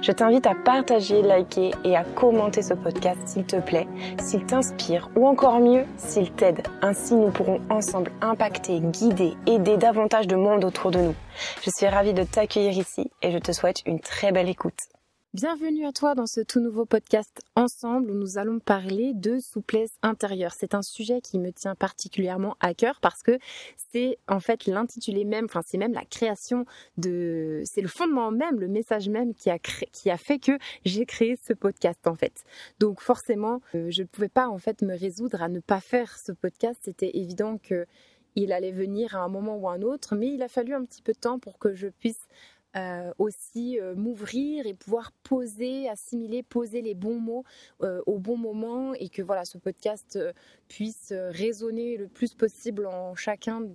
Je 0.00 0.12
t'invite 0.12 0.46
à 0.46 0.54
partager, 0.54 1.22
liker 1.22 1.72
et 1.84 1.96
à 1.96 2.04
commenter 2.04 2.62
ce 2.62 2.74
podcast 2.74 3.18
s'il 3.26 3.44
te 3.44 3.56
plaît, 3.56 3.88
s'il 4.20 4.44
t'inspire 4.44 5.10
ou 5.16 5.26
encore 5.26 5.60
mieux, 5.60 5.84
s'il 5.96 6.30
t'aide. 6.32 6.62
Ainsi, 6.82 7.14
nous 7.14 7.30
pourrons 7.30 7.60
ensemble 7.70 8.12
impacter, 8.20 8.80
guider, 8.80 9.34
aider 9.46 9.76
davantage 9.76 10.26
de 10.26 10.36
monde 10.36 10.64
autour 10.64 10.90
de 10.90 10.98
nous. 10.98 11.14
Je 11.62 11.70
suis 11.76 11.86
ravie 11.86 12.14
de 12.14 12.24
t'accueillir 12.24 12.72
ici 12.72 13.10
et 13.22 13.30
je 13.30 13.38
te 13.38 13.52
souhaite 13.52 13.82
une 13.86 14.00
très 14.00 14.32
belle 14.32 14.48
écoute. 14.48 14.78
Bienvenue 15.34 15.86
à 15.86 15.92
toi 15.92 16.14
dans 16.14 16.26
ce 16.26 16.42
tout 16.42 16.60
nouveau 16.60 16.84
podcast 16.84 17.40
Ensemble 17.56 18.10
où 18.10 18.14
nous 18.14 18.36
allons 18.36 18.58
parler 18.58 19.14
de 19.14 19.38
souplesse 19.38 19.96
intérieure. 20.02 20.52
C'est 20.52 20.74
un 20.74 20.82
sujet 20.82 21.22
qui 21.22 21.38
me 21.38 21.52
tient 21.52 21.74
particulièrement 21.74 22.54
à 22.60 22.74
cœur 22.74 23.00
parce 23.00 23.22
que 23.22 23.38
c'est 23.78 24.18
en 24.28 24.40
fait 24.40 24.66
l'intitulé 24.66 25.24
même, 25.24 25.46
enfin 25.46 25.62
c'est 25.66 25.78
même 25.78 25.94
la 25.94 26.04
création 26.04 26.66
de, 26.98 27.62
c'est 27.64 27.80
le 27.80 27.88
fondement 27.88 28.30
même, 28.30 28.60
le 28.60 28.68
message 28.68 29.08
même 29.08 29.32
qui 29.32 29.48
a 29.48 29.58
qui 29.58 30.10
a 30.10 30.18
fait 30.18 30.38
que 30.38 30.58
j'ai 30.84 31.06
créé 31.06 31.38
ce 31.42 31.54
podcast 31.54 32.06
en 32.06 32.14
fait. 32.14 32.44
Donc 32.78 33.00
forcément, 33.00 33.62
euh, 33.74 33.90
je 33.90 34.02
ne 34.02 34.08
pouvais 34.08 34.28
pas 34.28 34.48
en 34.50 34.58
fait 34.58 34.82
me 34.82 34.94
résoudre 34.94 35.40
à 35.40 35.48
ne 35.48 35.60
pas 35.60 35.80
faire 35.80 36.18
ce 36.18 36.32
podcast. 36.32 36.78
C'était 36.84 37.16
évident 37.16 37.56
que 37.56 37.86
il 38.34 38.52
allait 38.52 38.72
venir 38.72 39.16
à 39.16 39.20
un 39.20 39.28
moment 39.28 39.56
ou 39.56 39.68
à 39.68 39.72
un 39.72 39.82
autre, 39.82 40.14
mais 40.14 40.28
il 40.28 40.42
a 40.42 40.48
fallu 40.48 40.74
un 40.74 40.84
petit 40.84 41.02
peu 41.02 41.12
de 41.12 41.18
temps 41.18 41.38
pour 41.38 41.58
que 41.58 41.74
je 41.74 41.88
puisse 41.88 42.28
euh, 42.74 43.12
aussi 43.18 43.78
euh, 43.78 43.94
m'ouvrir 43.94 44.66
et 44.66 44.72
pouvoir 44.72 45.12
poser, 45.24 45.90
assimiler, 45.90 46.42
poser 46.42 46.80
les 46.80 46.94
bons 46.94 47.20
mots 47.20 47.44
euh, 47.82 48.00
au 48.06 48.18
bon 48.18 48.38
moment 48.38 48.94
et 48.94 49.10
que 49.10 49.20
voilà 49.20 49.44
ce 49.44 49.58
podcast 49.58 50.18
puisse 50.68 51.12
résonner 51.12 51.98
le 51.98 52.08
plus 52.08 52.32
possible 52.34 52.86
en 52.86 53.14
chacun 53.14 53.68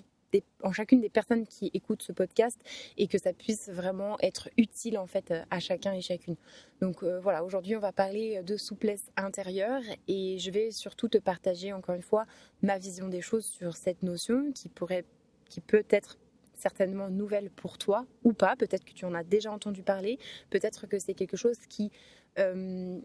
en 0.61 0.73
chacune 0.73 0.99
des 0.99 1.09
personnes 1.09 1.47
qui 1.47 1.71
écoutent 1.73 2.01
ce 2.01 2.11
podcast 2.11 2.59
et 2.97 3.07
que 3.07 3.17
ça 3.17 3.33
puisse 3.33 3.69
vraiment 3.69 4.17
être 4.19 4.49
utile 4.57 4.97
en 4.97 5.07
fait 5.07 5.33
à 5.49 5.59
chacun 5.59 5.93
et 5.93 6.01
chacune. 6.01 6.35
Donc 6.81 7.03
voilà, 7.03 7.45
aujourd'hui 7.45 7.77
on 7.77 7.79
va 7.79 7.93
parler 7.93 8.43
de 8.43 8.57
souplesse 8.57 9.05
intérieure 9.15 9.81
et 10.09 10.37
je 10.37 10.51
vais 10.51 10.71
surtout 10.71 11.07
te 11.07 11.17
partager 11.17 11.71
encore 11.71 11.95
une 11.95 12.01
fois 12.01 12.25
ma 12.61 12.77
vision 12.77 13.07
des 13.07 13.21
choses 13.21 13.45
sur 13.45 13.77
cette 13.77 14.03
notion 14.03 14.51
qui 14.51 14.67
pourrait 14.67 15.05
qui 15.47 15.61
peut 15.61 15.85
être 15.89 16.17
certainement 16.57 17.09
nouvelle 17.09 17.49
pour 17.49 17.77
toi 17.77 18.05
ou 18.23 18.33
pas. 18.33 18.55
Peut-être 18.55 18.83
que 18.83 18.93
tu 18.93 19.05
en 19.05 19.13
as 19.13 19.23
déjà 19.23 19.51
entendu 19.51 19.83
parler. 19.83 20.19
Peut-être 20.49 20.87
que 20.87 20.99
c'est 20.99 21.13
quelque 21.13 21.37
chose 21.37 21.57
qui 21.69 21.91
euh, 22.39 22.99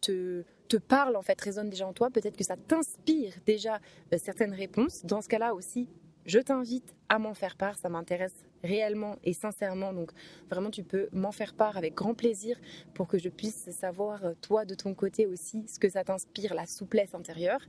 te, 0.00 0.76
parle, 0.76 1.16
en 1.16 1.22
fait, 1.22 1.40
résonne 1.40 1.70
déjà 1.70 1.86
en 1.86 1.92
toi. 1.92 2.10
Peut-être 2.10 2.36
que 2.36 2.44
ça 2.44 2.56
t'inspire 2.56 3.34
déjà 3.46 3.80
euh, 4.12 4.18
certaines 4.18 4.54
réponses. 4.54 5.04
Dans 5.04 5.22
ce 5.22 5.28
cas-là 5.28 5.54
aussi, 5.54 5.88
je 6.26 6.38
t'invite 6.38 6.94
à 7.08 7.18
m'en 7.18 7.34
faire 7.34 7.56
part, 7.56 7.78
ça 7.78 7.88
m'intéresse 7.88 8.44
réellement 8.62 9.16
et 9.24 9.32
sincèrement. 9.32 9.92
Donc 9.92 10.10
vraiment, 10.50 10.70
tu 10.70 10.82
peux 10.82 11.08
m'en 11.12 11.32
faire 11.32 11.54
part 11.54 11.76
avec 11.76 11.94
grand 11.94 12.14
plaisir 12.14 12.58
pour 12.94 13.08
que 13.08 13.18
je 13.18 13.28
puisse 13.28 13.70
savoir, 13.70 14.24
euh, 14.24 14.32
toi, 14.40 14.64
de 14.64 14.74
ton 14.74 14.94
côté 14.94 15.26
aussi, 15.26 15.66
ce 15.66 15.78
que 15.78 15.88
ça 15.88 16.04
t'inspire, 16.04 16.54
la 16.54 16.66
souplesse 16.66 17.14
intérieure, 17.14 17.60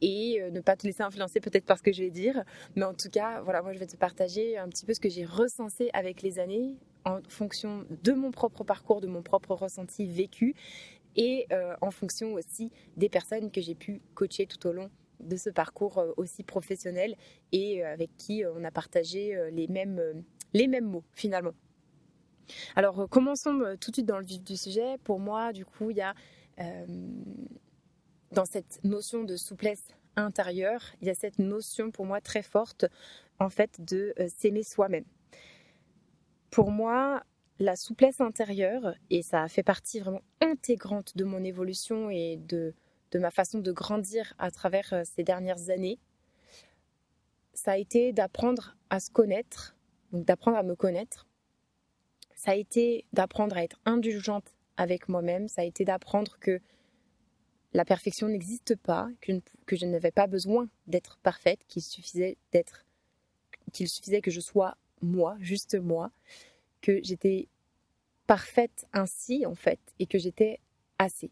et 0.00 0.40
euh, 0.40 0.50
ne 0.50 0.60
pas 0.60 0.76
te 0.76 0.86
laisser 0.86 1.02
influencer 1.02 1.40
peut-être 1.40 1.64
par 1.64 1.78
ce 1.78 1.82
que 1.82 1.92
je 1.92 2.02
vais 2.02 2.10
dire. 2.10 2.44
Mais 2.76 2.84
en 2.84 2.94
tout 2.94 3.10
cas, 3.10 3.40
voilà, 3.42 3.62
moi, 3.62 3.72
je 3.72 3.78
vais 3.78 3.86
te 3.86 3.96
partager 3.96 4.58
un 4.58 4.68
petit 4.68 4.84
peu 4.84 4.94
ce 4.94 5.00
que 5.00 5.08
j'ai 5.08 5.24
recensé 5.24 5.90
avec 5.92 6.22
les 6.22 6.38
années 6.38 6.76
en 7.04 7.20
fonction 7.28 7.84
de 8.02 8.12
mon 8.12 8.30
propre 8.30 8.64
parcours, 8.64 9.00
de 9.00 9.08
mon 9.08 9.22
propre 9.22 9.54
ressenti 9.54 10.06
vécu, 10.06 10.54
et 11.16 11.46
euh, 11.52 11.74
en 11.80 11.90
fonction 11.90 12.32
aussi 12.34 12.70
des 12.96 13.08
personnes 13.08 13.50
que 13.50 13.60
j'ai 13.60 13.74
pu 13.74 14.00
coacher 14.14 14.46
tout 14.46 14.66
au 14.66 14.72
long 14.72 14.90
de 15.22 15.36
ce 15.36 15.50
parcours 15.50 15.98
euh, 15.98 16.12
aussi 16.16 16.42
professionnel 16.42 17.16
et 17.52 17.84
euh, 17.84 17.92
avec 17.92 18.10
qui 18.16 18.44
euh, 18.44 18.52
on 18.56 18.64
a 18.64 18.70
partagé 18.70 19.38
les 19.50 19.68
mêmes, 19.68 20.22
les 20.52 20.66
mêmes 20.66 20.86
mots 20.86 21.04
finalement. 21.12 21.54
Alors 22.76 23.08
commençons 23.08 23.76
tout 23.80 23.90
de 23.90 23.96
suite 23.96 24.06
dans 24.06 24.18
le 24.18 24.24
vif 24.24 24.42
du 24.42 24.56
sujet. 24.56 24.98
Pour 25.04 25.20
moi, 25.20 25.52
du 25.52 25.64
coup, 25.64 25.90
il 25.90 25.96
y 25.96 26.02
a 26.02 26.14
dans 28.32 28.44
cette 28.44 28.80
notion 28.84 29.24
de 29.24 29.36
souplesse 29.36 29.88
intérieure, 30.16 30.82
il 31.00 31.06
y 31.06 31.10
a 31.10 31.14
cette 31.14 31.38
notion 31.38 31.90
pour 31.90 32.04
moi 32.04 32.20
très 32.20 32.42
forte 32.42 32.84
en 33.38 33.48
fait 33.48 33.80
de 33.80 34.12
s'aimer 34.28 34.62
soi-même. 34.62 35.04
Pour 36.50 36.70
moi, 36.70 37.22
la 37.58 37.76
souplesse 37.76 38.20
intérieure, 38.20 38.94
et 39.08 39.22
ça 39.22 39.48
fait 39.48 39.62
partie 39.62 40.00
vraiment 40.00 40.22
intégrante 40.40 41.16
de 41.16 41.24
mon 41.24 41.42
évolution 41.44 42.10
et 42.10 42.36
de 42.36 42.74
de 43.12 43.18
ma 43.18 43.30
façon 43.30 43.60
de 43.60 43.72
grandir 43.72 44.34
à 44.38 44.50
travers 44.50 44.92
euh, 44.92 45.02
ces 45.04 45.22
dernières 45.22 45.70
années, 45.70 45.98
ça 47.54 47.72
a 47.72 47.76
été 47.76 48.12
d'apprendre 48.12 48.76
à 48.90 48.98
se 48.98 49.10
connaître, 49.10 49.76
donc 50.10 50.24
d'apprendre 50.24 50.56
à 50.56 50.62
me 50.62 50.74
connaître. 50.74 51.26
Ça 52.34 52.52
a 52.52 52.54
été 52.54 53.04
d'apprendre 53.12 53.56
à 53.56 53.62
être 53.62 53.78
indulgente 53.84 54.54
avec 54.76 55.08
moi-même. 55.08 55.48
Ça 55.48 55.60
a 55.60 55.64
été 55.64 55.84
d'apprendre 55.84 56.38
que 56.40 56.60
la 57.74 57.84
perfection 57.84 58.28
n'existe 58.28 58.76
pas, 58.76 59.08
que, 59.20 59.32
je 59.76 59.86
n'avais 59.86 60.10
pas 60.10 60.26
besoin 60.26 60.68
d'être 60.86 61.18
parfaite, 61.22 61.60
qu'il 61.68 61.82
suffisait 61.82 62.36
d'être, 62.52 62.84
qu'il 63.72 63.88
suffisait 63.88 64.20
que 64.20 64.30
je 64.30 64.40
sois 64.40 64.76
moi, 65.00 65.36
juste 65.40 65.78
moi, 65.78 66.10
que 66.80 67.00
j'étais 67.02 67.48
parfaite 68.26 68.86
ainsi 68.92 69.46
en 69.46 69.54
fait, 69.54 69.80
et 69.98 70.06
que 70.06 70.18
j'étais 70.18 70.60
assez. 70.98 71.30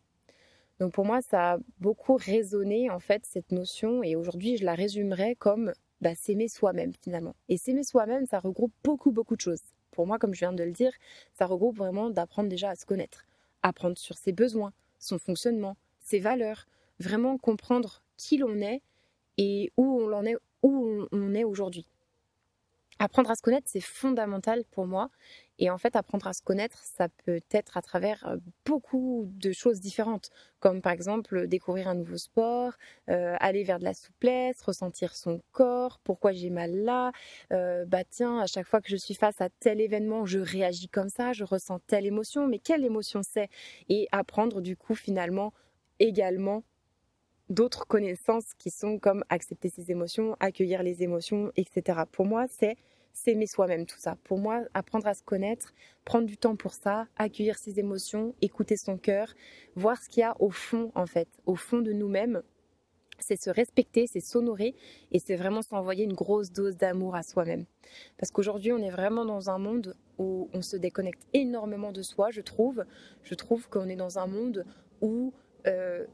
Donc 0.80 0.94
pour 0.94 1.04
moi, 1.04 1.20
ça 1.20 1.52
a 1.52 1.58
beaucoup 1.78 2.16
résonné 2.16 2.88
en 2.90 3.00
fait 3.00 3.26
cette 3.26 3.52
notion 3.52 4.02
et 4.02 4.16
aujourd'hui 4.16 4.56
je 4.56 4.64
la 4.64 4.74
résumerai 4.74 5.36
comme 5.36 5.74
bah, 6.00 6.14
s'aimer 6.14 6.48
soi-même 6.48 6.92
finalement. 7.04 7.36
Et 7.50 7.58
s'aimer 7.58 7.84
soi-même, 7.84 8.24
ça 8.24 8.38
regroupe 8.38 8.72
beaucoup 8.82 9.12
beaucoup 9.12 9.36
de 9.36 9.42
choses. 9.42 9.60
Pour 9.90 10.06
moi, 10.06 10.18
comme 10.18 10.32
je 10.32 10.40
viens 10.40 10.54
de 10.54 10.64
le 10.64 10.72
dire, 10.72 10.92
ça 11.34 11.44
regroupe 11.44 11.76
vraiment 11.76 12.08
d'apprendre 12.08 12.48
déjà 12.48 12.70
à 12.70 12.76
se 12.76 12.86
connaître, 12.86 13.26
apprendre 13.62 13.98
sur 13.98 14.16
ses 14.16 14.32
besoins, 14.32 14.72
son 14.98 15.18
fonctionnement, 15.18 15.76
ses 16.00 16.18
valeurs, 16.18 16.66
vraiment 16.98 17.36
comprendre 17.36 18.02
qui 18.16 18.38
l'on 18.38 18.56
est 18.62 18.80
et 19.36 19.72
où 19.76 20.00
on 20.00 20.10
en 20.14 20.24
est, 20.24 20.36
où 20.62 21.06
on 21.12 21.34
est 21.34 21.44
aujourd'hui. 21.44 21.86
Apprendre 23.02 23.30
à 23.30 23.34
se 23.34 23.40
connaître, 23.40 23.66
c'est 23.70 23.80
fondamental 23.80 24.62
pour 24.70 24.86
moi. 24.86 25.08
Et 25.58 25.70
en 25.70 25.78
fait, 25.78 25.96
apprendre 25.96 26.26
à 26.26 26.34
se 26.34 26.42
connaître, 26.42 26.78
ça 26.84 27.08
peut 27.24 27.40
être 27.50 27.78
à 27.78 27.82
travers 27.82 28.26
euh, 28.26 28.36
beaucoup 28.66 29.26
de 29.36 29.52
choses 29.52 29.80
différentes, 29.80 30.28
comme 30.58 30.82
par 30.82 30.92
exemple 30.92 31.46
découvrir 31.48 31.88
un 31.88 31.94
nouveau 31.94 32.18
sport, 32.18 32.74
euh, 33.08 33.36
aller 33.40 33.64
vers 33.64 33.78
de 33.78 33.84
la 33.84 33.94
souplesse, 33.94 34.60
ressentir 34.62 35.16
son 35.16 35.40
corps, 35.52 35.98
pourquoi 36.04 36.32
j'ai 36.32 36.50
mal 36.50 36.72
là, 36.76 37.12
euh, 37.52 37.86
bah 37.86 38.04
tiens, 38.04 38.38
à 38.38 38.46
chaque 38.46 38.66
fois 38.68 38.82
que 38.82 38.90
je 38.90 38.96
suis 38.96 39.14
face 39.14 39.40
à 39.40 39.48
tel 39.48 39.80
événement, 39.80 40.26
je 40.26 40.38
réagis 40.38 40.88
comme 40.88 41.08
ça, 41.08 41.32
je 41.32 41.44
ressens 41.44 41.78
telle 41.86 42.04
émotion, 42.06 42.46
mais 42.48 42.58
quelle 42.58 42.84
émotion 42.84 43.22
c'est? 43.22 43.48
Et 43.88 44.08
apprendre 44.12 44.60
du 44.60 44.76
coup 44.76 44.94
finalement 44.94 45.54
également 46.00 46.64
d'autres 47.50 47.86
connaissances 47.86 48.54
qui 48.58 48.70
sont 48.70 48.98
comme 48.98 49.24
accepter 49.28 49.68
ses 49.68 49.90
émotions, 49.90 50.36
accueillir 50.40 50.82
les 50.82 51.02
émotions, 51.02 51.52
etc. 51.56 52.00
Pour 52.10 52.24
moi, 52.24 52.46
c'est 52.48 52.76
s'aimer 53.12 53.46
soi-même, 53.46 53.86
tout 53.86 53.98
ça. 53.98 54.16
Pour 54.24 54.38
moi, 54.38 54.62
apprendre 54.72 55.08
à 55.08 55.14
se 55.14 55.22
connaître, 55.22 55.74
prendre 56.04 56.26
du 56.26 56.36
temps 56.36 56.54
pour 56.56 56.74
ça, 56.74 57.08
accueillir 57.16 57.58
ses 57.58 57.80
émotions, 57.80 58.34
écouter 58.40 58.76
son 58.76 58.96
cœur, 58.96 59.34
voir 59.74 60.00
ce 60.00 60.08
qu'il 60.08 60.20
y 60.20 60.24
a 60.24 60.36
au 60.40 60.50
fond, 60.50 60.92
en 60.94 61.06
fait, 61.06 61.28
au 61.44 61.56
fond 61.56 61.80
de 61.80 61.92
nous-mêmes. 61.92 62.42
C'est 63.18 63.38
se 63.38 63.50
respecter, 63.50 64.06
c'est 64.06 64.20
s'honorer 64.20 64.74
et 65.12 65.18
c'est 65.18 65.36
vraiment 65.36 65.60
s'envoyer 65.60 66.04
une 66.04 66.14
grosse 66.14 66.52
dose 66.52 66.76
d'amour 66.76 67.14
à 67.14 67.22
soi-même. 67.22 67.66
Parce 68.16 68.30
qu'aujourd'hui, 68.30 68.72
on 68.72 68.78
est 68.78 68.90
vraiment 68.90 69.26
dans 69.26 69.50
un 69.50 69.58
monde 69.58 69.94
où 70.16 70.48
on 70.54 70.62
se 70.62 70.76
déconnecte 70.76 71.26
énormément 71.34 71.92
de 71.92 72.00
soi, 72.00 72.30
je 72.30 72.40
trouve. 72.40 72.84
Je 73.22 73.34
trouve 73.34 73.68
qu'on 73.68 73.88
est 73.90 73.96
dans 73.96 74.18
un 74.18 74.26
monde 74.26 74.64
où 75.02 75.34
euh, 75.66 76.06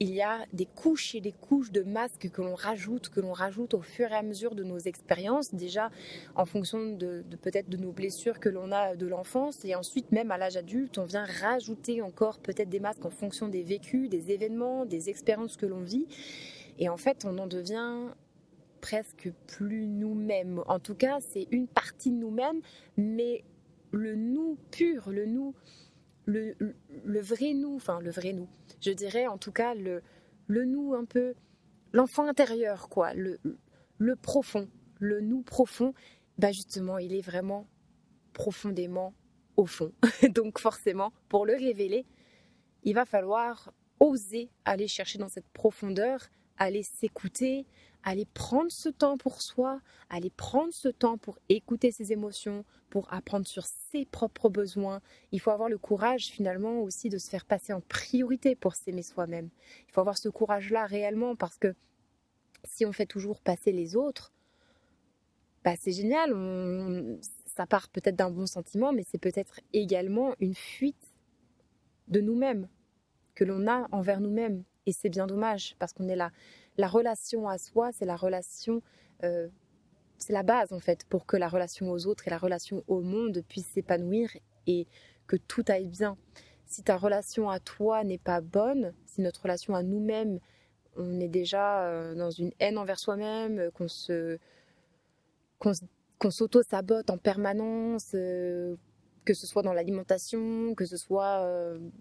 il 0.00 0.14
y 0.14 0.22
a 0.22 0.46
des 0.54 0.64
couches 0.64 1.14
et 1.14 1.20
des 1.20 1.32
couches 1.32 1.70
de 1.70 1.82
masques 1.82 2.30
que 2.32 2.40
l'on 2.40 2.54
rajoute, 2.54 3.10
que 3.10 3.20
l'on 3.20 3.34
rajoute 3.34 3.74
au 3.74 3.82
fur 3.82 4.10
et 4.10 4.14
à 4.14 4.22
mesure 4.22 4.54
de 4.54 4.64
nos 4.64 4.78
expériences, 4.78 5.54
déjà 5.54 5.90
en 6.34 6.46
fonction 6.46 6.94
de, 6.96 7.22
peut-être 7.42 7.68
de 7.68 7.76
nos 7.76 7.92
blessures 7.92 8.40
que 8.40 8.48
l'on 8.48 8.72
a 8.72 8.96
de 8.96 9.06
l'enfance, 9.06 9.62
et 9.66 9.74
ensuite 9.74 10.10
même 10.10 10.30
à 10.30 10.38
l'âge 10.38 10.56
adulte, 10.56 10.96
on 10.96 11.04
vient 11.04 11.26
rajouter 11.42 12.00
encore 12.00 12.38
peut-être 12.38 12.70
des 12.70 12.80
masques 12.80 13.04
en 13.04 13.10
fonction 13.10 13.48
des 13.48 13.62
vécus, 13.62 14.08
des 14.08 14.30
événements, 14.30 14.86
des 14.86 15.10
expériences 15.10 15.58
que 15.58 15.66
l'on 15.66 15.82
vit, 15.82 16.06
et 16.78 16.88
en 16.88 16.96
fait 16.96 17.26
on 17.26 17.36
en 17.36 17.46
devient 17.46 18.08
presque 18.80 19.30
plus 19.46 19.86
nous-mêmes. 19.86 20.62
En 20.66 20.78
tout 20.78 20.94
cas, 20.94 21.20
c'est 21.20 21.46
une 21.50 21.68
partie 21.68 22.10
de 22.10 22.16
nous-mêmes, 22.16 22.62
mais 22.96 23.44
le 23.92 24.14
nous 24.14 24.56
pur, 24.70 25.10
le 25.10 25.26
nous, 25.26 25.54
le, 26.30 27.20
vrai 27.20 27.54
nous, 27.54 27.74
enfin 27.76 28.00
le 28.00 28.10
vrai 28.10 28.32
nous 28.32 28.48
je 28.80 28.92
dirais 28.92 29.26
en 29.26 29.38
tout 29.38 29.52
cas 29.52 29.74
le, 29.74 30.02
le 30.46 30.64
nous 30.64 30.94
un 30.94 31.04
peu, 31.04 31.34
l'enfant 31.92 32.26
intérieur, 32.26 32.88
quoi, 32.88 33.14
le, 33.14 33.38
le 33.98 34.16
profond, 34.16 34.68
le 34.98 35.20
nous 35.20 35.42
profond, 35.42 35.94
bah 36.38 36.52
justement, 36.52 36.98
il 36.98 37.14
est 37.14 37.20
vraiment 37.20 37.68
profondément 38.32 39.14
au 39.56 39.66
fond. 39.66 39.92
Donc 40.34 40.58
forcément, 40.58 41.12
pour 41.28 41.46
le 41.46 41.54
révéler, 41.54 42.06
il 42.82 42.94
va 42.94 43.04
falloir 43.04 43.72
oser 44.00 44.50
aller 44.64 44.88
chercher 44.88 45.18
dans 45.18 45.28
cette 45.28 45.48
profondeur, 45.52 46.28
aller 46.60 46.82
s'écouter, 46.82 47.66
aller 48.04 48.26
prendre 48.26 48.70
ce 48.70 48.88
temps 48.88 49.16
pour 49.16 49.42
soi, 49.42 49.80
aller 50.10 50.30
prendre 50.30 50.72
ce 50.72 50.88
temps 50.88 51.18
pour 51.18 51.38
écouter 51.48 51.90
ses 51.90 52.12
émotions, 52.12 52.64
pour 52.90 53.12
apprendre 53.12 53.46
sur 53.46 53.64
ses 53.64 54.04
propres 54.04 54.50
besoins. 54.50 55.00
Il 55.32 55.40
faut 55.40 55.50
avoir 55.50 55.68
le 55.68 55.78
courage 55.78 56.26
finalement 56.26 56.82
aussi 56.82 57.08
de 57.08 57.18
se 57.18 57.30
faire 57.30 57.46
passer 57.46 57.72
en 57.72 57.80
priorité 57.80 58.54
pour 58.54 58.74
s'aimer 58.74 59.02
soi-même. 59.02 59.48
Il 59.88 59.92
faut 59.92 60.00
avoir 60.00 60.18
ce 60.18 60.28
courage-là 60.28 60.86
réellement 60.86 61.34
parce 61.34 61.56
que 61.56 61.74
si 62.64 62.84
on 62.84 62.92
fait 62.92 63.06
toujours 63.06 63.40
passer 63.40 63.72
les 63.72 63.96
autres, 63.96 64.32
bah 65.64 65.74
c'est 65.78 65.92
génial, 65.92 67.18
ça 67.46 67.66
part 67.66 67.88
peut-être 67.88 68.16
d'un 68.16 68.30
bon 68.30 68.46
sentiment, 68.46 68.92
mais 68.92 69.04
c'est 69.10 69.18
peut-être 69.18 69.60
également 69.72 70.34
une 70.40 70.54
fuite 70.54 71.14
de 72.08 72.20
nous-mêmes 72.20 72.68
que 73.34 73.44
l'on 73.44 73.66
a 73.66 73.86
envers 73.92 74.20
nous-mêmes. 74.20 74.64
Et 74.90 74.92
c'est 74.92 75.08
bien 75.08 75.28
dommage 75.28 75.76
parce 75.78 75.92
qu'on 75.92 76.08
est 76.08 76.16
là 76.16 76.32
la 76.76 76.88
relation 76.88 77.48
à 77.48 77.58
soi, 77.58 77.90
c'est 77.92 78.06
la 78.06 78.16
relation, 78.16 78.82
euh, 79.22 79.48
c'est 80.18 80.32
la 80.32 80.42
base 80.42 80.72
en 80.72 80.80
fait 80.80 81.04
pour 81.04 81.26
que 81.26 81.36
la 81.36 81.48
relation 81.48 81.92
aux 81.92 82.06
autres 82.06 82.26
et 82.26 82.30
la 82.30 82.38
relation 82.38 82.82
au 82.88 83.00
monde 83.02 83.44
puissent 83.48 83.68
s'épanouir 83.68 84.30
et 84.66 84.88
que 85.28 85.36
tout 85.36 85.64
aille 85.68 85.86
bien. 85.86 86.16
Si 86.66 86.82
ta 86.82 86.96
relation 86.96 87.48
à 87.50 87.60
toi 87.60 88.02
n'est 88.02 88.18
pas 88.18 88.40
bonne, 88.40 88.94
si 89.06 89.20
notre 89.20 89.42
relation 89.42 89.76
à 89.76 89.84
nous-mêmes, 89.84 90.40
on 90.96 91.20
est 91.20 91.28
déjà 91.28 91.84
euh, 91.84 92.14
dans 92.16 92.30
une 92.30 92.50
haine 92.58 92.78
envers 92.78 92.98
soi-même, 92.98 93.70
qu'on 93.72 93.88
se 93.88 94.38
qu'on 95.60 96.30
s'auto-sabote 96.30 97.10
en 97.10 97.18
permanence, 97.18 98.12
euh, 98.14 98.74
que 99.26 99.34
ce 99.34 99.46
soit 99.46 99.62
dans 99.62 99.74
l'alimentation, 99.74 100.74
que 100.74 100.86
ce 100.86 100.96
soit 100.96 101.46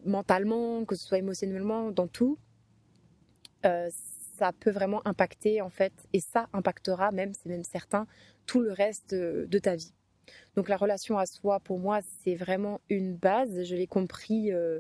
mentalement, 0.05 0.85
que 0.85 0.95
ce 0.95 1.05
soit 1.05 1.17
émotionnellement, 1.17 1.91
dans 1.91 2.07
tout, 2.07 2.37
ça 3.61 4.51
peut 4.59 4.71
vraiment 4.71 5.05
impacter 5.05 5.61
en 5.61 5.69
fait, 5.69 5.93
et 6.13 6.19
ça 6.19 6.47
impactera 6.53 7.11
même, 7.11 7.33
c'est 7.33 7.49
même 7.49 7.63
certain, 7.63 8.07
tout 8.45 8.61
le 8.61 8.71
reste 8.71 9.13
de 9.13 9.59
ta 9.59 9.75
vie. 9.75 9.93
Donc 10.55 10.69
la 10.69 10.77
relation 10.77 11.17
à 11.17 11.25
soi, 11.25 11.59
pour 11.59 11.79
moi, 11.79 11.99
c'est 12.23 12.35
vraiment 12.35 12.81
une 12.89 13.15
base. 13.15 13.63
Je 13.63 13.75
l'ai 13.75 13.87
compris 13.87 14.51
euh, 14.51 14.79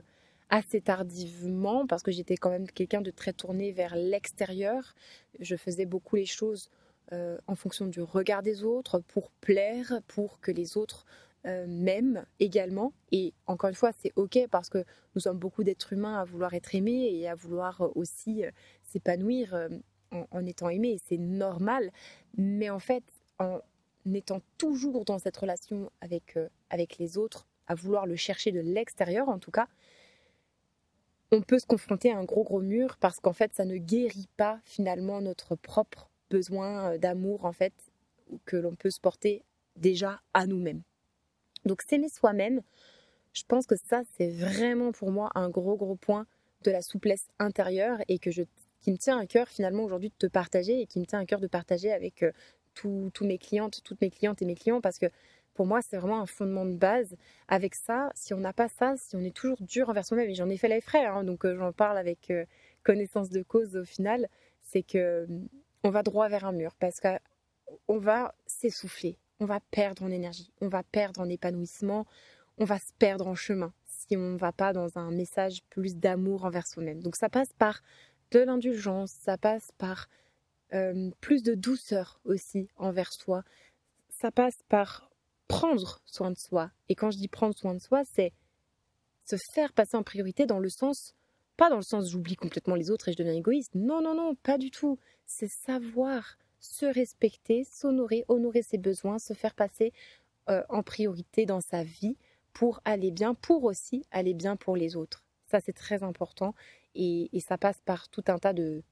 assez 0.49 0.81
tardivement 0.81 1.87
parce 1.87 2.03
que 2.03 2.11
j'étais 2.11 2.37
quand 2.37 2.49
même 2.49 2.67
quelqu'un 2.67 3.01
de 3.01 3.11
très 3.11 3.33
tourné 3.33 3.71
vers 3.71 3.95
l'extérieur. 3.95 4.95
Je 5.39 5.55
faisais 5.55 5.85
beaucoup 5.85 6.15
les 6.15 6.25
choses 6.25 6.69
euh, 7.11 7.37
en 7.47 7.55
fonction 7.55 7.87
du 7.87 8.01
regard 8.01 8.43
des 8.43 8.63
autres, 8.63 8.99
pour 8.99 9.31
plaire, 9.31 10.01
pour 10.07 10.39
que 10.39 10.51
les 10.51 10.77
autres 10.77 11.05
euh, 11.45 11.65
m'aiment 11.67 12.25
également. 12.39 12.93
Et 13.11 13.33
encore 13.47 13.69
une 13.69 13.75
fois, 13.75 13.91
c'est 13.97 14.11
OK 14.15 14.37
parce 14.51 14.69
que 14.69 14.83
nous 15.15 15.21
sommes 15.21 15.37
beaucoup 15.37 15.63
d'êtres 15.63 15.93
humains 15.93 16.19
à 16.19 16.25
vouloir 16.25 16.53
être 16.53 16.75
aimés 16.75 17.09
et 17.13 17.27
à 17.27 17.35
vouloir 17.35 17.89
aussi 17.95 18.43
s'épanouir 18.83 19.53
euh, 19.53 19.69
en, 20.11 20.45
étant 20.45 20.69
aimé, 20.69 20.97
c'est 21.07 21.17
normal. 21.17 21.91
Mais 22.37 22.69
en 22.69 22.79
fait, 22.79 23.03
en 23.39 23.61
étant 24.13 24.41
toujours 24.57 25.05
dans 25.05 25.19
cette 25.19 25.37
relation 25.37 25.91
avec, 26.01 26.37
euh, 26.37 26.49
avec 26.69 26.97
les 26.97 27.17
autres, 27.17 27.47
à 27.67 27.75
vouloir 27.75 28.05
le 28.05 28.15
chercher 28.15 28.51
de 28.51 28.59
l'extérieur 28.59 29.29
en 29.29 29.39
tout 29.39 29.51
cas, 29.51 29.67
on 31.31 31.41
peut 31.41 31.59
se 31.59 31.67
confronter 31.67 32.11
à 32.11 32.17
un 32.17 32.23
gros 32.23 32.43
gros 32.43 32.61
mur 32.61 32.97
parce 32.99 33.19
qu'en 33.19 33.33
fait, 33.33 33.53
ça 33.53 33.65
ne 33.65 33.77
guérit 33.77 34.27
pas 34.35 34.59
finalement 34.63 35.21
notre 35.21 35.55
propre 35.55 36.09
besoin 36.29 36.93
euh, 36.93 36.97
d'amour 36.97 37.45
en 37.45 37.53
fait 37.53 37.73
que 38.45 38.57
l'on 38.57 38.75
peut 38.75 38.89
se 38.89 38.99
porter 38.99 39.43
déjà 39.75 40.21
à 40.33 40.47
nous-mêmes. 40.47 40.81
Donc 41.65 41.81
s'aimer 41.81 42.09
soi-même, 42.09 42.61
je 43.33 43.43
pense 43.47 43.65
que 43.65 43.75
ça 43.75 44.01
c'est 44.17 44.29
vraiment 44.29 44.91
pour 44.91 45.11
moi 45.11 45.29
un 45.35 45.49
gros 45.49 45.75
gros 45.75 45.95
point 45.95 46.25
de 46.63 46.71
la 46.71 46.81
souplesse 46.81 47.27
intérieure 47.39 47.99
et 48.07 48.19
que 48.19 48.31
je 48.31 48.43
qui 48.81 48.91
me 48.91 48.97
tient 48.97 49.19
à 49.19 49.25
cœur 49.25 49.49
finalement 49.49 49.83
aujourd'hui 49.83 50.09
de 50.09 50.27
te 50.27 50.31
partager 50.31 50.81
et 50.81 50.85
qui 50.85 50.99
me 50.99 51.05
tient 51.05 51.19
à 51.19 51.25
cœur 51.25 51.41
de 51.41 51.47
partager 51.47 51.91
avec 51.91 52.23
euh, 52.23 52.31
tous 52.73 53.25
mes 53.25 53.37
clientes, 53.37 53.81
toutes 53.83 53.99
mes 53.99 54.09
clientes 54.09 54.41
et 54.41 54.45
mes 54.45 54.55
clients 54.55 54.79
parce 54.79 54.99
que 54.99 55.07
pour 55.59 55.65
moi, 55.65 55.81
c'est 55.81 55.97
vraiment 55.97 56.21
un 56.21 56.25
fondement 56.25 56.65
de 56.65 56.71
base. 56.75 57.17
Avec 57.49 57.75
ça, 57.75 58.11
si 58.15 58.33
on 58.33 58.37
n'a 58.37 58.53
pas 58.53 58.69
ça, 58.69 58.95
si 58.95 59.17
on 59.17 59.19
est 59.19 59.35
toujours 59.35 59.57
dur 59.59 59.89
envers 59.89 60.05
soi-même, 60.05 60.29
et 60.29 60.33
j'en 60.33 60.47
ai 60.47 60.55
fait 60.55 60.69
les 60.69 60.79
frais, 60.79 61.03
hein, 61.03 61.25
donc 61.25 61.45
euh, 61.45 61.57
j'en 61.57 61.73
parle 61.73 61.97
avec 61.97 62.31
euh, 62.31 62.45
connaissance 62.83 63.29
de 63.29 63.41
cause 63.43 63.75
au 63.75 63.83
final, 63.83 64.29
c'est 64.61 64.83
que 64.83 65.27
on 65.83 65.89
va 65.89 66.01
droit 66.01 66.29
vers 66.29 66.45
un 66.45 66.53
mur 66.53 66.75
parce 66.79 67.01
qu'on 67.01 67.97
va 67.97 68.33
s'essouffler, 68.45 69.17
on 69.39 69.45
va 69.45 69.59
perdre 69.59 70.03
en 70.03 70.11
énergie, 70.11 70.51
on 70.61 70.67
va 70.67 70.83
perdre 70.83 71.21
en 71.21 71.29
épanouissement, 71.29 72.05
on 72.57 72.65
va 72.65 72.77
se 72.77 72.91
perdre 72.97 73.27
en 73.27 73.35
chemin 73.35 73.73
si 73.85 74.17
on 74.17 74.31
ne 74.31 74.37
va 74.37 74.51
pas 74.51 74.73
dans 74.73 74.97
un 74.97 75.11
message 75.11 75.63
plus 75.69 75.95
d'amour 75.95 76.45
envers 76.45 76.67
soi-même. 76.67 77.01
Donc 77.01 77.15
ça 77.15 77.29
passe 77.29 77.53
par 77.57 77.81
de 78.31 78.39
l'indulgence, 78.39 79.11
ça 79.11 79.37
passe 79.37 79.71
par 79.77 80.07
euh, 80.73 81.09
plus 81.21 81.41
de 81.41 81.55
douceur 81.55 82.19
aussi 82.25 82.69
envers 82.77 83.11
soi, 83.11 83.43
ça 84.09 84.31
passe 84.31 84.61
par 84.67 85.09
prendre 85.47 86.01
soin 86.05 86.31
de 86.31 86.37
soi. 86.37 86.71
Et 86.89 86.95
quand 86.95 87.11
je 87.11 87.17
dis 87.17 87.27
prendre 87.27 87.55
soin 87.55 87.73
de 87.73 87.79
soi, 87.79 88.03
c'est 88.03 88.33
se 89.25 89.35
faire 89.53 89.73
passer 89.73 89.97
en 89.97 90.03
priorité 90.03 90.45
dans 90.45 90.59
le 90.59 90.69
sens, 90.69 91.15
pas 91.57 91.69
dans 91.69 91.77
le 91.77 91.83
sens 91.83 92.09
j'oublie 92.09 92.35
complètement 92.35 92.75
les 92.75 92.91
autres 92.91 93.09
et 93.09 93.13
je 93.13 93.17
deviens 93.17 93.33
égoïste, 93.33 93.73
non, 93.75 94.01
non, 94.01 94.15
non, 94.15 94.35
pas 94.35 94.57
du 94.57 94.71
tout. 94.71 94.99
C'est 95.25 95.49
savoir 95.49 96.37
se 96.59 96.85
respecter, 96.85 97.63
s'honorer, 97.63 98.25
honorer 98.27 98.61
ses 98.61 98.77
besoins, 98.77 99.19
se 99.19 99.33
faire 99.33 99.55
passer 99.55 99.93
euh, 100.49 100.63
en 100.69 100.83
priorité 100.83 101.45
dans 101.45 101.61
sa 101.61 101.83
vie 101.83 102.17
pour 102.53 102.81
aller 102.85 103.11
bien, 103.11 103.33
pour 103.33 103.63
aussi 103.63 104.05
aller 104.11 104.33
bien 104.33 104.55
pour 104.55 104.75
les 104.75 104.95
autres. 104.95 105.23
Ça, 105.45 105.59
c'est 105.59 105.73
très 105.73 106.03
important. 106.03 106.53
Et, 106.95 107.29
ça 107.39 107.57
passe 107.57 107.79
par 107.85 108.09
tout 108.09 108.23
un 108.27 108.37
tas 108.37 108.53
de, 108.53 108.83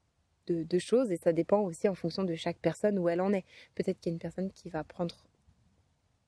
choses 0.78 1.12
et 1.12 1.16
ça 1.16 1.32
dépend 1.32 1.60
aussi 1.60 1.88
en 1.88 1.94
fonction 1.94 2.24
de 2.24 2.34
chaque 2.34 2.58
personne 2.58 2.98
où 2.98 3.08
elle 3.08 3.20
en 3.20 3.32
est. 3.32 3.44
Peut-être 3.74 4.00
qu'il 4.00 4.10
y 4.10 4.12
a 4.12 4.14
une 4.14 4.20
personne 4.20 4.50
qui 4.52 4.70
va 4.70 4.82
prendre 4.84 5.16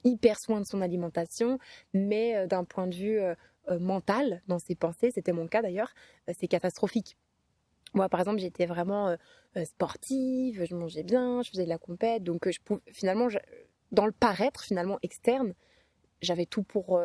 hyper 0.04 0.38
soin 0.38 0.61
de 0.61 0.66
son 0.66 0.80
alimentation, 0.82 1.59
mais 1.94 2.37
euh, 2.37 2.47
d'un 2.47 2.64
point 2.64 2.87
de 2.87 2.94
vue 2.94 3.20
euh, 3.20 3.35
mental, 3.78 4.42
dans 4.47 4.59
ses 4.59 4.75
pensées, 4.75 5.11
c'était 5.11 5.32
mon 5.32 5.47
cas 5.47 5.62
d'ailleurs, 5.62 5.94
c'est 6.32 6.49
catastrophique. 6.49 7.16
Moi, 7.94 8.09
par 8.09 8.20
exemple, 8.20 8.38
j'étais 8.38 8.66
vraiment 8.66 9.16
sportive, 9.64 10.64
je 10.64 10.75
mangeais 10.75 11.02
bien, 11.02 11.42
je 11.42 11.50
faisais 11.50 11.64
de 11.64 11.68
la 11.68 11.78
compète, 11.78 12.23
donc 12.23 12.49
je 12.49 12.61
pouvais, 12.61 12.80
finalement, 12.92 13.28
dans 13.92 14.06
le 14.06 14.12
paraître 14.12 14.62
finalement 14.62 14.99
externe, 15.02 15.54
j'avais 16.23 16.47
tout 16.47 16.62
pour 16.62 17.00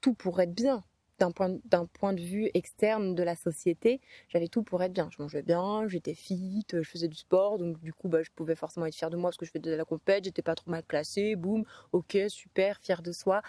tout 0.00 0.14
pour 0.14 0.40
être 0.40 0.54
bien 0.54 0.84
d'un 1.18 1.32
point, 1.32 1.58
point 1.94 2.12
de 2.12 2.20
vue 2.20 2.48
externe 2.54 3.14
de 3.14 3.22
la 3.24 3.34
société, 3.34 4.00
j'avais 4.28 4.48
tout 4.48 4.62
pour 4.62 4.82
être 4.82 4.92
bien. 4.92 5.08
Je 5.10 5.20
mangeais 5.20 5.42
bien, 5.42 5.88
j'étais 5.88 6.14
fit, 6.14 6.64
je 6.72 6.82
faisais 6.82 7.08
du 7.08 7.16
sport, 7.16 7.58
donc 7.58 7.80
du 7.80 7.92
coup, 7.92 8.08
bah, 8.08 8.22
je 8.22 8.30
pouvais 8.34 8.54
forcément 8.54 8.86
être 8.86 8.94
fière 8.94 9.10
de 9.10 9.16
moi 9.16 9.30
parce 9.30 9.36
que 9.36 9.44
je 9.44 9.50
faisais 9.50 9.60
de 9.60 9.72
la 9.72 9.84
compète, 9.84 10.24
j'étais 10.24 10.42
pas 10.42 10.54
trop 10.54 10.70
mal 10.70 10.84
classée, 10.84 11.34
boum, 11.34 11.64
ok, 11.92 12.16
super, 12.28 12.78
fière 12.80 13.02
de 13.02 13.12
soi. 13.12 13.42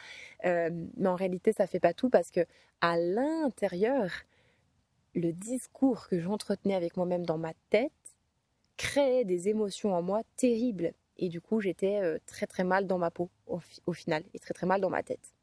Euh, 0.45 0.69
mais 0.97 1.09
en 1.09 1.15
réalité, 1.15 1.53
ça 1.53 1.67
fait 1.67 1.79
pas 1.79 1.93
tout 1.93 2.09
parce 2.09 2.31
que 2.31 2.41
à 2.81 2.97
l'intérieur, 2.97 4.09
le 5.19 5.33
discours 5.33 6.07
que 6.07 6.19
j'entretenais 6.19 6.75
avec 6.75 6.97
moi-même 6.97 7.25
dans 7.25 7.37
ma 7.37 7.53
tête 7.69 7.91
créait 8.77 9.25
des 9.25 9.49
émotions 9.49 9.93
en 9.93 10.01
moi 10.01 10.21
terribles. 10.35 10.93
Et 11.17 11.29
du 11.29 11.41
coup, 11.41 11.59
j'étais 11.59 11.99
euh, 12.01 12.17
très 12.25 12.47
très 12.47 12.63
mal 12.63 12.87
dans 12.87 12.97
ma 12.97 13.11
peau 13.11 13.29
au 13.47 13.93
final 13.93 14.23
et 14.33 14.39
très 14.39 14.53
très 14.53 14.65
mal 14.65 14.79
dans 14.79 14.89
ma 14.89 15.03
tête. 15.03 15.33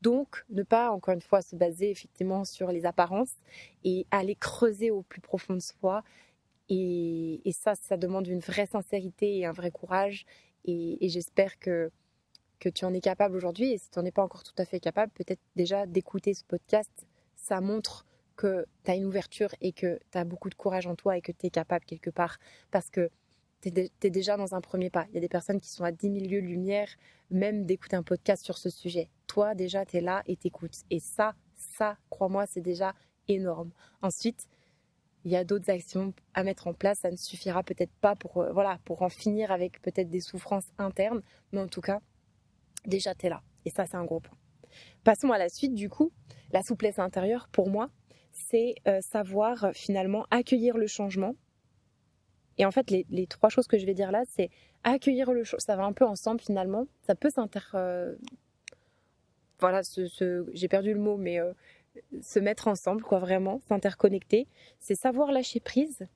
Donc, 0.00 0.44
ne 0.50 0.62
pas, 0.62 0.90
encore 0.90 1.14
une 1.14 1.20
fois, 1.20 1.42
se 1.42 1.56
baser 1.56 1.90
effectivement 1.90 2.44
sur 2.44 2.70
les 2.70 2.86
apparences 2.86 3.34
et 3.84 4.06
aller 4.10 4.36
creuser 4.36 4.90
au 4.90 5.02
plus 5.02 5.20
profond 5.20 5.54
de 5.54 5.60
soi. 5.60 6.04
Et, 6.68 7.40
ça, 7.52 7.74
ça 7.74 7.96
demande 7.96 8.28
une 8.28 8.38
vraie 8.40 8.66
sincérité 8.66 9.38
et 9.38 9.46
un 9.46 9.52
vrai 9.52 9.70
courage. 9.70 10.24
Et, 10.64 10.98
j'espère 11.08 11.58
que, 11.58 11.90
que 12.60 12.68
tu 12.68 12.84
en 12.84 12.94
es 12.94 13.00
capable 13.00 13.36
aujourd'hui. 13.36 13.72
Et 13.72 13.78
si 13.78 13.90
tu 13.90 13.98
n'en 13.98 14.04
es 14.04 14.12
pas 14.12 14.22
encore 14.22 14.44
tout 14.44 14.54
à 14.58 14.64
fait 14.64 14.78
capable, 14.78 15.10
peut-être 15.12 15.40
déjà 15.56 15.86
d'écouter 15.86 16.34
ce 16.34 16.44
podcast, 16.44 17.06
ça 17.34 17.60
montre 17.60 18.06
que 18.38 18.66
tu 18.84 18.90
as 18.90 18.94
une 18.94 19.04
ouverture 19.04 19.50
et 19.60 19.72
que 19.72 19.98
tu 20.12 20.16
as 20.16 20.24
beaucoup 20.24 20.48
de 20.48 20.54
courage 20.54 20.86
en 20.86 20.94
toi 20.94 21.18
et 21.18 21.20
que 21.20 21.32
tu 21.32 21.46
es 21.46 21.50
capable 21.50 21.84
quelque 21.84 22.08
part 22.08 22.38
parce 22.70 22.88
que 22.88 23.10
tu 23.60 23.68
es, 23.68 24.10
déjà 24.10 24.36
dans 24.36 24.54
un 24.54 24.60
premier 24.60 24.88
pas. 24.88 25.06
Il 25.08 25.14
y 25.14 25.18
a 25.18 25.20
des 25.20 25.28
personnes 25.28 25.60
qui 25.60 25.68
sont 25.68 25.82
à 25.82 25.90
10 25.90 26.20
000 26.20 26.30
lieues 26.30 26.40
de 26.40 26.46
lumière, 26.46 26.88
même 27.30 27.66
d'écouter 27.66 27.96
un 27.96 28.04
podcast 28.04 28.44
sur 28.44 28.56
ce 28.56 28.70
sujet. 28.70 29.10
Toi, 29.26 29.56
déjà, 29.56 29.84
tu 29.84 29.96
es 29.96 30.00
là 30.00 30.22
et 30.26 30.36
t'écoutes. 30.36 30.84
Et 30.90 31.00
ça, 31.00 31.34
ça, 31.56 31.98
crois-moi, 32.08 32.46
c'est 32.46 32.60
déjà 32.60 32.94
énorme. 33.26 33.72
Ensuite, 34.00 34.46
il 35.24 35.32
y 35.32 35.36
a 35.36 35.42
d'autres 35.42 35.70
actions 35.70 36.14
à 36.34 36.44
mettre 36.44 36.68
en 36.68 36.72
place. 36.72 37.00
Ça 37.00 37.10
ne 37.10 37.16
suffira 37.16 37.64
peut-être 37.64 37.92
pas 38.00 38.14
pour, 38.14 38.38
euh, 38.38 38.52
voilà, 38.52 38.78
pour 38.84 39.02
en 39.02 39.08
finir 39.08 39.50
avec 39.50 39.82
peut-être 39.82 40.08
des 40.08 40.20
souffrances 40.20 40.70
internes, 40.78 41.22
mais 41.50 41.60
en 41.60 41.68
tout 41.68 41.80
cas, 41.80 42.00
déjà, 42.86 43.16
tu 43.16 43.26
es 43.26 43.28
là. 43.28 43.42
Et 43.64 43.70
ça, 43.70 43.86
c'est 43.86 43.96
un 43.96 44.04
gros 44.04 44.20
point. 44.20 44.38
Passons 45.02 45.32
à 45.32 45.38
la 45.38 45.48
suite, 45.48 45.74
du 45.74 45.90
coup. 45.90 46.12
La 46.52 46.62
souplesse 46.62 47.00
intérieure, 47.00 47.48
pour 47.48 47.68
moi, 47.68 47.90
c'est 48.48 48.74
euh, 48.86 49.00
savoir 49.00 49.64
euh, 49.64 49.72
finalement 49.72 50.26
accueillir 50.30 50.76
le 50.76 50.86
changement. 50.86 51.34
Et 52.56 52.66
en 52.66 52.70
fait, 52.70 52.90
les, 52.90 53.26
trois 53.26 53.50
choses 53.50 53.68
que 53.68 53.78
je 53.78 53.86
vais 53.86 53.94
dire 53.94 54.10
là, 54.10 54.24
c'est 54.28 54.50
accueillir 54.82 55.32
le 55.32 55.44
changement. 55.44 55.64
Ça 55.64 55.76
va 55.76 55.84
un 55.84 55.92
peu 55.92 56.04
ensemble 56.04 56.40
finalement. 56.40 56.86
Ça 57.06 57.14
peut 57.14 57.30
s'inter. 57.30 57.60
voilà, 59.60 59.84
ce, 59.84 60.44
j'ai 60.52 60.68
perdu 60.68 60.92
le 60.92 60.98
mot, 60.98 61.16
mais 61.16 61.38
se 62.20 62.38
mettre 62.38 62.68
ensemble, 62.68 63.02
quoi, 63.02 63.20
vraiment, 63.20 63.60
s'interconnecter. 63.68 64.48
C'est 64.80 64.96
savoir 64.96 65.30
lâcher 65.30 65.60
prise, 65.60 66.08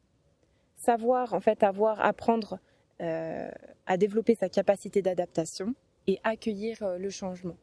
savoir, 0.77 1.33
en 1.35 1.41
fait, 1.41 1.63
avoir, 1.63 2.01
apprendre 2.01 2.59
euh, 3.01 3.51
à 3.87 3.97
développer 3.97 4.35
sa 4.37 4.49
capacité 4.49 5.03
d'adaptation 5.03 5.75
et 6.07 6.21
accueillir 6.23 6.83
euh, 6.83 6.99
le 6.99 7.11
changement. 7.11 7.57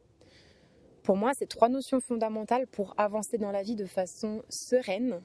Pour 1.10 1.16
moi, 1.16 1.32
c'est 1.34 1.48
trois 1.48 1.68
notions 1.68 1.98
fondamentales 1.98 2.68
pour 2.68 2.94
avancer 2.96 3.36
dans 3.36 3.50
la 3.50 3.64
vie 3.64 3.74
de 3.74 3.84
façon 3.84 4.44
sereine 4.48 5.20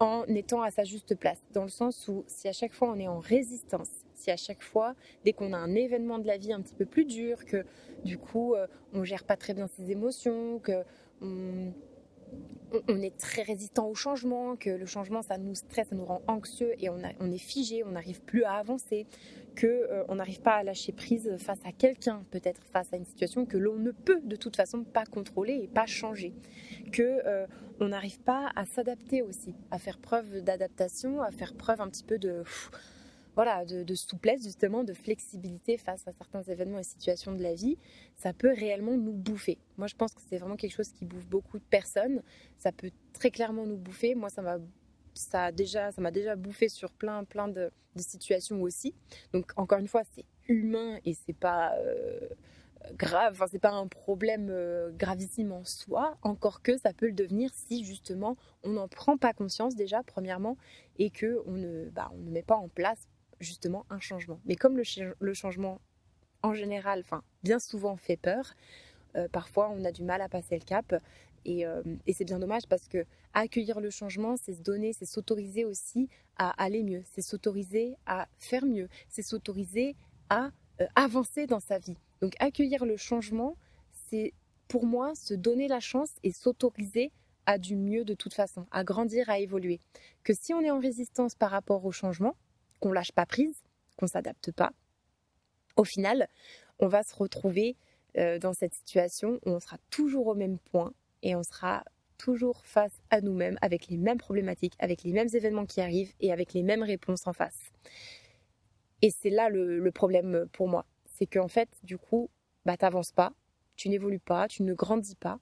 en 0.00 0.24
étant 0.26 0.62
à 0.62 0.70
sa 0.70 0.84
juste 0.84 1.14
place. 1.16 1.38
Dans 1.52 1.64
le 1.64 1.68
sens 1.68 2.08
où 2.08 2.24
si 2.28 2.48
à 2.48 2.54
chaque 2.54 2.72
fois 2.72 2.88
on 2.90 2.98
est 2.98 3.08
en 3.08 3.18
résistance, 3.18 3.90
si 4.14 4.30
à 4.30 4.38
chaque 4.38 4.62
fois, 4.62 4.94
dès 5.26 5.34
qu'on 5.34 5.52
a 5.52 5.58
un 5.58 5.74
événement 5.74 6.18
de 6.18 6.26
la 6.26 6.38
vie 6.38 6.54
un 6.54 6.62
petit 6.62 6.74
peu 6.74 6.86
plus 6.86 7.04
dur, 7.04 7.44
que 7.44 7.66
du 8.06 8.16
coup 8.16 8.54
euh, 8.54 8.66
on 8.94 9.04
gère 9.04 9.24
pas 9.24 9.36
très 9.36 9.52
bien 9.52 9.66
ses 9.66 9.90
émotions, 9.90 10.58
que 10.60 10.82
on, 11.20 13.02
est 13.02 13.14
très 13.18 13.42
résistant 13.42 13.88
au 13.88 13.94
changement, 13.94 14.56
que 14.56 14.70
le 14.70 14.86
changement 14.86 15.20
ça 15.20 15.36
nous 15.36 15.54
stresse, 15.54 15.88
ça 15.88 15.94
nous 15.94 16.06
rend 16.06 16.22
anxieux 16.26 16.72
et 16.78 16.88
on, 16.88 16.98
est 17.00 17.38
figé, 17.38 17.84
on 17.84 17.90
n'arrive 17.90 18.22
plus 18.22 18.44
à 18.44 18.54
avancer, 18.54 19.06
que 19.54 19.66
euh, 19.66 20.04
on 20.08 20.16
n'arrive 20.16 20.40
pas 20.40 20.56
à 20.56 20.62
lâcher 20.62 20.92
prise 20.92 21.36
face 21.38 21.60
à 21.64 21.72
quelqu'un, 21.72 22.24
peut-être 22.30 22.62
face 22.72 22.92
à 22.92 22.96
une 22.96 23.04
situation 23.04 23.46
que 23.46 23.56
l'on 23.56 23.76
ne 23.76 23.90
peut 23.90 24.20
de 24.22 24.36
toute 24.36 24.56
façon 24.56 24.84
pas 24.84 25.04
contrôler 25.04 25.60
et 25.62 25.68
pas 25.68 25.86
changer, 25.86 26.32
que 26.92 27.20
euh, 27.26 27.46
on 27.80 27.88
n'arrive 27.88 28.20
pas 28.20 28.50
à 28.56 28.64
s'adapter 28.64 29.22
aussi, 29.22 29.54
à 29.70 29.78
faire 29.78 29.98
preuve 29.98 30.42
d'adaptation, 30.42 31.22
à 31.22 31.30
faire 31.30 31.54
preuve 31.54 31.80
un 31.80 31.88
petit 31.88 32.04
peu 32.04 32.18
de 32.18 32.44
voilà, 33.34 33.64
de, 33.64 33.94
souplesse, 33.94 34.42
justement, 34.42 34.84
de 34.84 34.92
flexibilité 34.92 35.78
face 35.78 36.06
à 36.06 36.12
certains 36.12 36.42
événements 36.42 36.78
et 36.78 36.82
situations 36.82 37.32
de 37.32 37.42
la 37.42 37.54
vie, 37.54 37.78
ça 38.14 38.34
peut 38.34 38.52
réellement 38.52 38.96
nous 38.96 39.14
bouffer. 39.14 39.58
Moi, 39.78 39.86
je 39.86 39.94
pense 39.94 40.12
que 40.12 40.20
c'est 40.28 40.36
vraiment 40.36 40.56
quelque 40.56 40.74
chose 40.74 40.92
qui 40.92 41.06
bouffe 41.06 41.26
beaucoup 41.26 41.58
de 41.58 41.64
personnes. 41.64 42.22
Ça 42.58 42.72
peut 42.72 42.90
très 43.14 43.30
clairement 43.30 43.64
nous 43.64 43.78
bouffer. 43.78 44.14
Moi, 44.14 44.28
ça 44.28 44.42
m'a 44.42 44.58
ça 45.14 45.52
déjà 45.52 45.92
ça 45.92 46.00
m'a 46.00 46.10
déjà 46.10 46.36
bouffé 46.36 46.68
sur 46.68 46.90
plein 46.90 47.24
plein 47.24 47.48
de, 47.48 47.70
situations 47.96 48.62
aussi. 48.62 48.94
Donc 49.32 49.52
encore 49.56 49.78
une 49.78 49.88
fois 49.88 50.02
c'est 50.14 50.24
humain 50.48 50.98
et 51.04 51.14
c'est 51.14 51.36
pas 51.36 51.74
euh, 51.76 52.28
grave. 52.94 53.34
Enfin 53.34 53.46
c'est 53.50 53.58
pas 53.58 53.72
un 53.72 53.86
problème 53.86 54.48
euh, 54.50 54.90
gravissime 54.92 55.52
en 55.52 55.64
soi. 55.64 56.16
Encore 56.22 56.62
que 56.62 56.76
ça 56.78 56.92
peut 56.92 57.06
le 57.06 57.12
devenir 57.12 57.50
si 57.54 57.84
justement 57.84 58.36
on 58.62 58.70
n'en 58.70 58.88
prend 58.88 59.16
pas 59.16 59.32
conscience 59.32 59.74
déjà 59.74 60.02
premièrement 60.02 60.56
et 60.98 61.10
que 61.10 61.42
on 61.46 61.52
ne 61.52 61.88
bah, 61.90 62.10
on 62.14 62.18
ne 62.18 62.30
met 62.30 62.42
pas 62.42 62.56
en 62.56 62.68
place 62.68 63.08
justement 63.40 63.84
un 63.90 64.00
changement. 64.00 64.40
Mais 64.46 64.56
comme 64.56 64.76
le, 64.76 65.34
changement 65.34 65.80
en 66.42 66.54
général, 66.54 67.00
enfin 67.00 67.22
bien 67.42 67.58
souvent 67.58 67.96
fait 67.96 68.16
peur, 68.16 68.54
euh, 69.16 69.28
parfois 69.28 69.70
on 69.70 69.84
a 69.84 69.92
du 69.92 70.02
mal 70.02 70.22
à 70.22 70.28
passer 70.28 70.58
le 70.58 70.64
cap 70.64 70.94
euh, 71.46 71.82
et, 72.06 72.12
c'est 72.12 72.24
bien 72.24 72.38
dommage 72.38 72.66
parce 72.68 72.88
que 72.88 73.04
accueillir 73.34 73.80
le 73.80 73.90
changement, 73.90 74.36
c'est 74.36 74.54
se 74.54 74.62
donner, 74.62 74.92
c'est 74.92 75.06
s'autoriser 75.06 75.64
aussi 75.64 76.08
à 76.36 76.50
aller 76.62 76.82
mieux, 76.82 77.02
c'est 77.12 77.22
s'autoriser 77.22 77.96
à 78.06 78.28
faire 78.38 78.64
mieux, 78.64 78.88
c'est 79.08 79.22
s'autoriser 79.22 79.96
à 80.30 80.50
euh, 80.80 80.86
avancer 80.94 81.46
dans 81.46 81.60
sa 81.60 81.78
vie. 81.78 81.96
Donc 82.20 82.34
accueillir 82.38 82.84
le 82.84 82.96
changement, 82.96 83.56
c'est 84.08 84.32
pour 84.68 84.86
moi 84.86 85.14
se 85.14 85.34
donner 85.34 85.68
la 85.68 85.80
chance 85.80 86.10
et 86.22 86.32
s'autoriser 86.32 87.10
à 87.46 87.58
du 87.58 87.76
mieux 87.76 88.04
de 88.04 88.14
toute 88.14 88.34
façon, 88.34 88.66
à 88.70 88.84
grandir, 88.84 89.28
à 89.28 89.38
évoluer. 89.38 89.80
Que 90.22 90.32
si 90.32 90.54
on 90.54 90.60
est 90.60 90.70
en 90.70 90.78
résistance 90.78 91.34
par 91.34 91.50
rapport 91.50 91.84
au 91.84 91.92
changement, 91.92 92.36
qu'on 92.80 92.92
lâche 92.92 93.12
pas 93.12 93.26
prise, 93.26 93.62
qu'on 93.96 94.06
s'adapte 94.06 94.52
pas, 94.52 94.72
au 95.76 95.84
final, 95.84 96.28
on 96.78 96.86
va 96.86 97.02
se 97.02 97.14
retrouver 97.14 97.76
euh, 98.18 98.38
dans 98.38 98.52
cette 98.52 98.74
situation 98.74 99.40
où 99.46 99.50
on 99.50 99.60
sera 99.60 99.78
toujours 99.90 100.26
au 100.26 100.34
même 100.34 100.58
point 100.58 100.92
et 101.22 101.36
on 101.36 101.42
sera 101.42 101.84
toujours 102.18 102.64
face 102.64 103.02
à 103.10 103.20
nous-mêmes 103.20 103.58
avec 103.62 103.88
les 103.88 103.96
mêmes 103.96 104.18
problématiques, 104.18 104.74
avec 104.78 105.02
les 105.02 105.12
mêmes 105.12 105.28
événements 105.32 105.66
qui 105.66 105.80
arrivent 105.80 106.12
et 106.20 106.32
avec 106.32 106.52
les 106.52 106.62
mêmes 106.62 106.82
réponses 106.82 107.26
en 107.26 107.32
face. 107.32 107.70
Et 109.02 109.10
c'est 109.10 109.30
là 109.30 109.48
le, 109.48 109.90
problème 109.90 110.46
pour 110.52 110.68
moi. 110.68 110.86
C'est 111.06 111.26
qu'en 111.26 111.48
fait, 111.48 111.68
du 111.82 111.98
coup, 111.98 112.30
bah, 112.64 112.76
n'avances 112.80 113.10
pas, 113.10 113.32
tu 113.76 113.88
n'évolues 113.88 114.20
pas, 114.20 114.46
tu 114.46 114.62
ne 114.62 114.74
grandis 114.74 115.16
pas. 115.16 115.40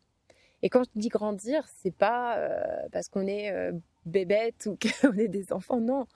Et 0.62 0.68
quand 0.70 0.84
je 0.84 1.00
dis 1.00 1.08
grandir, 1.08 1.66
c'est 1.82 1.94
pas 1.94 2.38
euh, 2.38 2.88
parce 2.92 3.08
qu'on 3.08 3.26
est 3.26 3.50
euh, 3.50 3.72
bébête 4.06 4.66
ou 4.66 4.78
qu'on 5.02 5.12
est 5.18 5.28
des 5.28 5.52
enfants, 5.52 5.80
non 5.80 6.06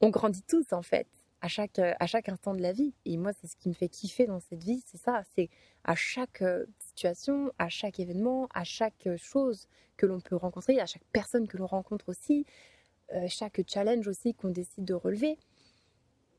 on 0.00 0.10
grandit 0.10 0.42
tous 0.42 0.72
en 0.72 0.82
fait 0.82 1.06
à 1.40 1.48
chaque, 1.48 1.78
à 1.78 2.06
chaque 2.06 2.28
instant 2.28 2.54
de 2.54 2.62
la 2.62 2.72
vie. 2.72 2.94
Et 3.04 3.16
moi, 3.16 3.32
c'est 3.32 3.46
ce 3.46 3.56
qui 3.56 3.68
me 3.68 3.74
fait 3.74 3.88
kiffer 3.88 4.26
dans 4.26 4.40
cette 4.40 4.64
vie, 4.64 4.82
c'est 4.86 4.98
ça, 4.98 5.22
c'est 5.34 5.48
à 5.84 5.94
chaque 5.94 6.42
euh, 6.42 6.66
à 7.58 7.68
chaque 7.68 8.00
événement, 8.00 8.48
à 8.54 8.64
chaque 8.64 9.06
euh, 9.06 9.16
chose 9.16 9.68
que 9.96 10.06
l'on 10.06 10.20
peut 10.20 10.36
rencontrer, 10.36 10.80
à 10.80 10.86
chaque 10.86 11.04
personne 11.12 11.46
que 11.46 11.56
l'on 11.56 11.66
rencontre 11.66 12.08
aussi, 12.08 12.44
chaque 13.28 13.60
challenge 13.68 14.08
aussi 14.08 14.34
qu'on 14.34 14.48
décide 14.50 14.84
de 14.84 14.92
relever, 14.92 15.38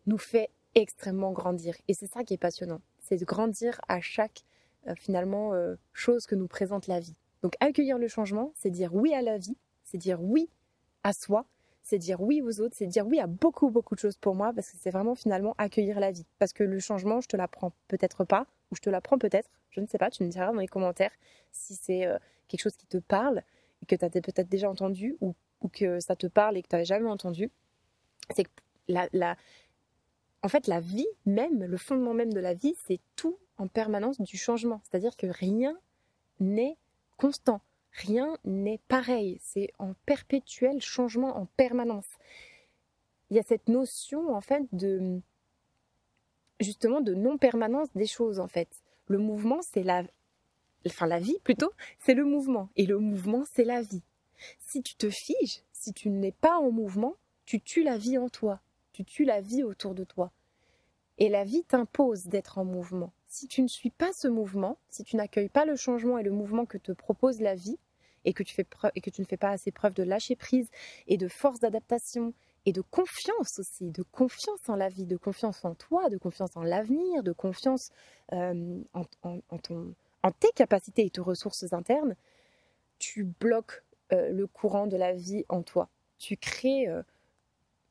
nous 0.06 0.18
fait 0.18 0.50
extrêmement 0.76 1.32
grandir. 1.32 1.76
Et 1.88 1.94
c'est 1.94 2.08
ça 2.08 2.24
qui 2.24 2.34
est 2.34 2.38
passionnant, 2.38 2.82
c'est 3.00 3.16
de 3.16 3.26
grandir 3.26 3.80
à 3.88 4.02
chaque 4.02 4.44
finalement 4.96 5.54
chose 5.94 6.28
que 6.28 6.36
nous 6.36 6.48
présente 6.48 6.88
la 6.88 7.00
vie. 7.00 7.16
Donc 7.42 7.54
accueillir 7.62 7.98
le 7.98 8.08
changement, 8.08 8.52
c'est 8.54 8.70
dire 8.70 8.94
oui 8.94 9.14
à 9.14 9.22
la 9.22 9.38
vie, 9.38 9.58
c'est 9.86 9.98
dire 9.98 10.22
oui 10.22 10.50
à 11.04 11.14
soi, 11.14 11.46
c'est 11.82 11.98
dire 11.98 12.20
oui 12.22 12.42
aux 12.42 12.60
autres, 12.60 12.76
c'est 12.78 12.86
dire 12.86 13.08
oui 13.08 13.20
à 13.20 13.28
beaucoup, 13.28 13.70
beaucoup 13.70 13.96
de 13.96 14.00
choses 14.00 14.18
pour 14.18 14.36
moi, 14.36 14.52
parce 14.54 14.70
que 14.70 14.78
c'est 14.78 14.92
vraiment 14.92 15.16
finalement 15.16 15.56
accueillir 15.58 16.00
la 16.02 16.12
vie. 16.12 16.26
Parce 16.38 16.52
que 16.52 16.64
le 16.64 16.80
changement, 16.80 17.22
je 17.22 17.28
te 17.28 17.38
l'apprends 17.38 17.72
peut-être 17.88 18.26
pas, 18.26 18.46
ou 18.72 18.76
je 18.76 18.82
te 18.82 18.90
l'apprends 18.90 19.18
peut-être, 19.18 19.50
je 19.70 19.82
ne 19.82 19.88
sais 19.88 19.98
pas, 19.98 20.10
tu 20.10 20.24
me 20.24 20.30
diras 20.30 20.52
dans 20.52 20.60
les 20.60 20.68
commentaires 20.68 21.12
si 21.52 21.76
c'est 21.76 22.06
euh, 22.06 22.18
quelque 22.48 22.62
chose 22.62 22.76
qui 22.76 22.88
te 22.88 22.98
parle, 22.98 23.44
et 23.82 23.86
que 23.86 23.96
tu 23.96 24.04
as 24.04 24.10
peut-être 24.10 24.50
déjà 24.50 24.70
entendu, 24.70 25.16
ou, 25.22 25.36
que 25.74 26.00
ça 26.00 26.16
te 26.16 26.28
parle 26.28 26.56
et 26.56 26.62
que 26.62 26.68
tu 26.68 26.76
n'avais 26.76 26.86
jamais 26.86 27.10
entendu. 27.10 27.52
C'est 28.34 28.44
que 28.44 28.50
la, 28.88 29.10
la, 29.12 29.36
en 30.44 30.50
fait, 30.50 30.68
la 30.68 30.80
vie 30.80 31.08
même, 31.26 31.64
le 31.64 31.78
fondement 31.78 32.14
même 32.14 32.32
de 32.32 32.40
la 32.40 32.54
vie, 32.54 32.76
c'est 32.86 33.00
tout 33.16 33.38
en 33.58 33.68
permanence 33.68 34.22
du 34.22 34.38
changement. 34.38 34.82
C'est-à-dire 34.84 35.18
que 35.18 35.28
rien 35.28 35.78
n'est 36.40 36.78
constant. 37.18 37.62
Rien 37.92 38.38
n'est 38.46 38.80
pareil, 38.88 39.40
c'est 39.42 39.72
en 39.80 39.94
perpétuel 40.06 40.80
changement 40.82 41.36
en 41.36 41.48
permanence. 41.58 42.08
Il 43.30 43.38
y 43.38 43.40
a 43.40 43.44
cette 43.44 43.68
notion 43.68 44.36
en 44.36 44.42
fait 44.42 44.64
de 44.72 45.20
justement 46.60 47.02
de 47.02 47.14
non-permanence 47.14 47.90
des 47.96 48.08
choses 48.08 48.40
en 48.40 48.48
fait. 48.48 48.70
Le 49.08 49.18
mouvement, 49.18 49.60
c'est 49.62 49.84
la 49.84 50.04
enfin 50.86 51.08
la 51.08 51.20
vie 51.20 51.38
plutôt, 51.44 51.72
c'est 52.00 52.14
le 52.14 52.26
mouvement 52.26 52.70
et 52.76 52.86
le 52.86 53.00
mouvement, 53.00 53.44
c'est 53.54 53.64
la 53.64 53.82
vie. 53.82 54.04
Si 54.60 54.82
tu 54.82 54.96
te 54.96 55.10
figes, 55.10 55.64
si 55.74 55.94
tu 55.94 56.10
n'es 56.10 56.32
pas 56.32 56.58
en 56.58 56.72
mouvement, 56.72 57.16
tu 57.46 57.60
tues 57.62 57.84
la 57.84 57.98
vie 57.98 58.18
en 58.18 58.30
toi, 58.30 58.62
tu 58.94 59.04
tues 59.04 59.26
la 59.26 59.42
vie 59.42 59.64
autour 59.64 59.96
de 59.96 60.04
toi. 60.04 60.32
Et 61.18 61.30
la 61.30 61.44
vie 61.44 61.64
t'impose 61.64 62.26
d'être 62.26 62.60
en 62.60 62.66
mouvement. 62.66 63.12
Si 63.28 63.48
tu 63.48 63.62
ne 63.64 63.68
suis 63.68 63.90
pas 63.90 64.12
ce 64.14 64.28
mouvement, 64.28 64.78
si 64.90 65.04
tu 65.04 65.16
n'accueilles 65.16 65.50
pas 65.50 65.66
le 65.66 65.76
changement 65.76 66.20
et 66.20 66.24
le 66.24 66.32
mouvement 66.32 66.66
que 66.66 66.78
te 66.78 66.92
propose 66.92 67.42
la 67.42 67.56
vie, 67.56 67.80
et 68.28 68.34
que 68.34 68.44
tu, 68.44 68.54
fais 68.54 68.68
et 68.94 69.02
que 69.02 69.10
tu 69.10 69.22
ne 69.22 69.26
fais 69.26 69.38
pas 69.38 69.52
assez 69.52 69.72
preuve 69.72 69.94
de 69.94 70.04
lâcher 70.04 70.36
prise 70.36 70.70
et 71.08 71.18
de 71.18 71.30
force 71.30 71.60
d'adaptation 71.62 72.34
et 72.68 72.74
de 72.74 72.82
confiance 72.82 73.60
aussi, 73.60 73.92
de 73.92 74.04
confiance 74.04 74.68
en 74.68 74.76
la 74.76 74.90
vie, 74.90 75.06
de 75.06 75.16
confiance 75.16 75.64
en 75.64 75.74
toi, 75.74 76.10
de 76.10 76.18
confiance 76.18 76.58
en 76.58 76.64
l'avenir, 76.64 77.24
de 77.24 77.32
confiance 77.32 77.92
euh, 78.34 78.82
en, 78.94 79.06
ton, 79.60 79.96
en 80.22 80.32
tes 80.34 80.52
capacités 80.54 81.06
et 81.06 81.10
tes 81.10 81.22
ressources 81.22 81.72
internes, 81.72 82.18
tu 83.00 83.24
bloques 83.24 83.84
euh, 84.12 84.32
le 84.32 84.48
courant 84.48 84.86
de 84.86 84.98
la 84.98 85.14
vie 85.14 85.46
en 85.48 85.64
toi. 85.64 85.88
Tu 86.18 86.36
crées 86.36 86.90
euh, 86.90 87.04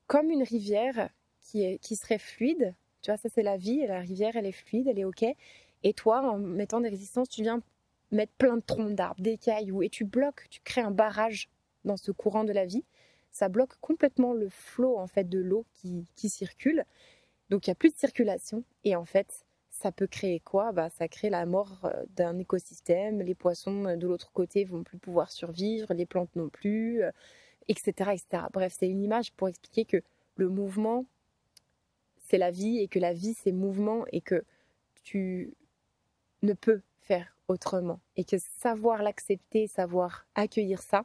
comme 0.09 0.31
une 0.31 0.43
rivière 0.43 1.09
qui, 1.41 1.79
qui 1.79 1.97
serait 1.97 2.19
fluide. 2.19 2.75
Tu 3.01 3.11
vois, 3.11 3.17
ça 3.17 3.31
c'est 3.31 3.43
la 3.43 3.57
vie, 3.57 3.87
la 3.87 4.01
rivière 4.01 4.37
elle 4.37 4.45
est 4.45 4.53
fluide, 4.53 4.89
elle 4.89 4.99
est 4.99 5.07
ok. 5.07 5.25
Et 5.85 5.95
toi, 5.95 6.21
en 6.21 6.37
mettant 6.37 6.83
des 6.83 6.91
résistances, 6.91 7.31
tu 7.31 7.41
viens 7.41 7.63
mettre 8.11 8.33
plein 8.35 8.57
de 8.57 8.63
troncs 8.63 8.95
d'arbres, 8.95 9.23
des 9.23 9.39
cailloux, 9.39 9.83
et 9.83 9.89
tu 9.89 10.05
bloques, 10.05 10.51
tu 10.51 10.61
crées 10.61 10.83
un 10.83 10.91
barrage 10.91 11.49
dans 11.87 11.97
ce 11.97 12.13
courant 12.13 12.45
de 12.45 12.53
la 12.53 12.67
vie. 12.67 12.85
Ça 13.37 13.51
bloque 13.51 13.77
complètement 13.83 14.33
le 14.33 14.49
flot 14.49 14.97
en 14.97 15.07
fait 15.07 15.29
de 15.29 15.39
l'eau 15.39 15.67
qui, 15.75 16.07
qui 16.15 16.31
circule. 16.31 16.87
Donc 17.51 17.67
il 17.67 17.71
n'y 17.71 17.73
a 17.73 17.75
plus 17.75 17.91
de 17.91 17.99
circulation 17.99 18.65
et 18.83 18.97
en 18.97 19.05
fait 19.05 19.45
ça 19.69 19.93
peut 19.93 20.07
créer 20.07 20.41
quoi? 20.41 20.73
Bah, 20.73 20.89
Ça 20.89 21.07
crée 21.07 21.29
la 21.29 21.45
mort 21.45 21.85
euh, 21.85 22.05
d'un 22.17 22.39
écosystème, 22.39 23.21
les 23.21 23.35
poissons 23.35 23.85
euh, 23.85 23.97
de 23.97 24.07
l'autre 24.07 24.33
côté 24.33 24.65
vont 24.65 24.83
plus 24.83 24.97
pouvoir 24.97 25.31
survivre, 25.31 25.93
les 25.93 26.07
plantes 26.07 26.35
non 26.35 26.49
plus, 26.49 27.03
etc., 27.69 27.93
euh, 27.99 28.13
etc. 28.13 28.45
Bref, 28.55 28.75
c'est 28.79 28.89
une 28.89 29.03
image 29.03 29.33
pour 29.33 29.49
expliquer 29.49 29.85
que 29.85 30.03
le 30.37 30.49
mouvement, 30.49 31.05
c'est 32.17 32.39
la 32.39 32.51
vie 32.51 32.79
et 32.79 32.89
que 32.89 32.99
la 32.99 33.13
vie, 33.13 33.35
c'est 33.35 33.53
mouvement 33.53 34.07
et 34.13 34.23
que 34.23 34.45
tu 35.05 35.53
ne 36.41 36.55
peux 36.55 36.81
faire 37.01 37.37
autrement. 37.49 38.01
Et 38.17 38.25
que 38.25 38.39
savoir 38.39 39.03
l'accepter, 39.03 39.67
savoir 39.67 40.27
accueillir 40.35 40.81
ça, 40.81 41.05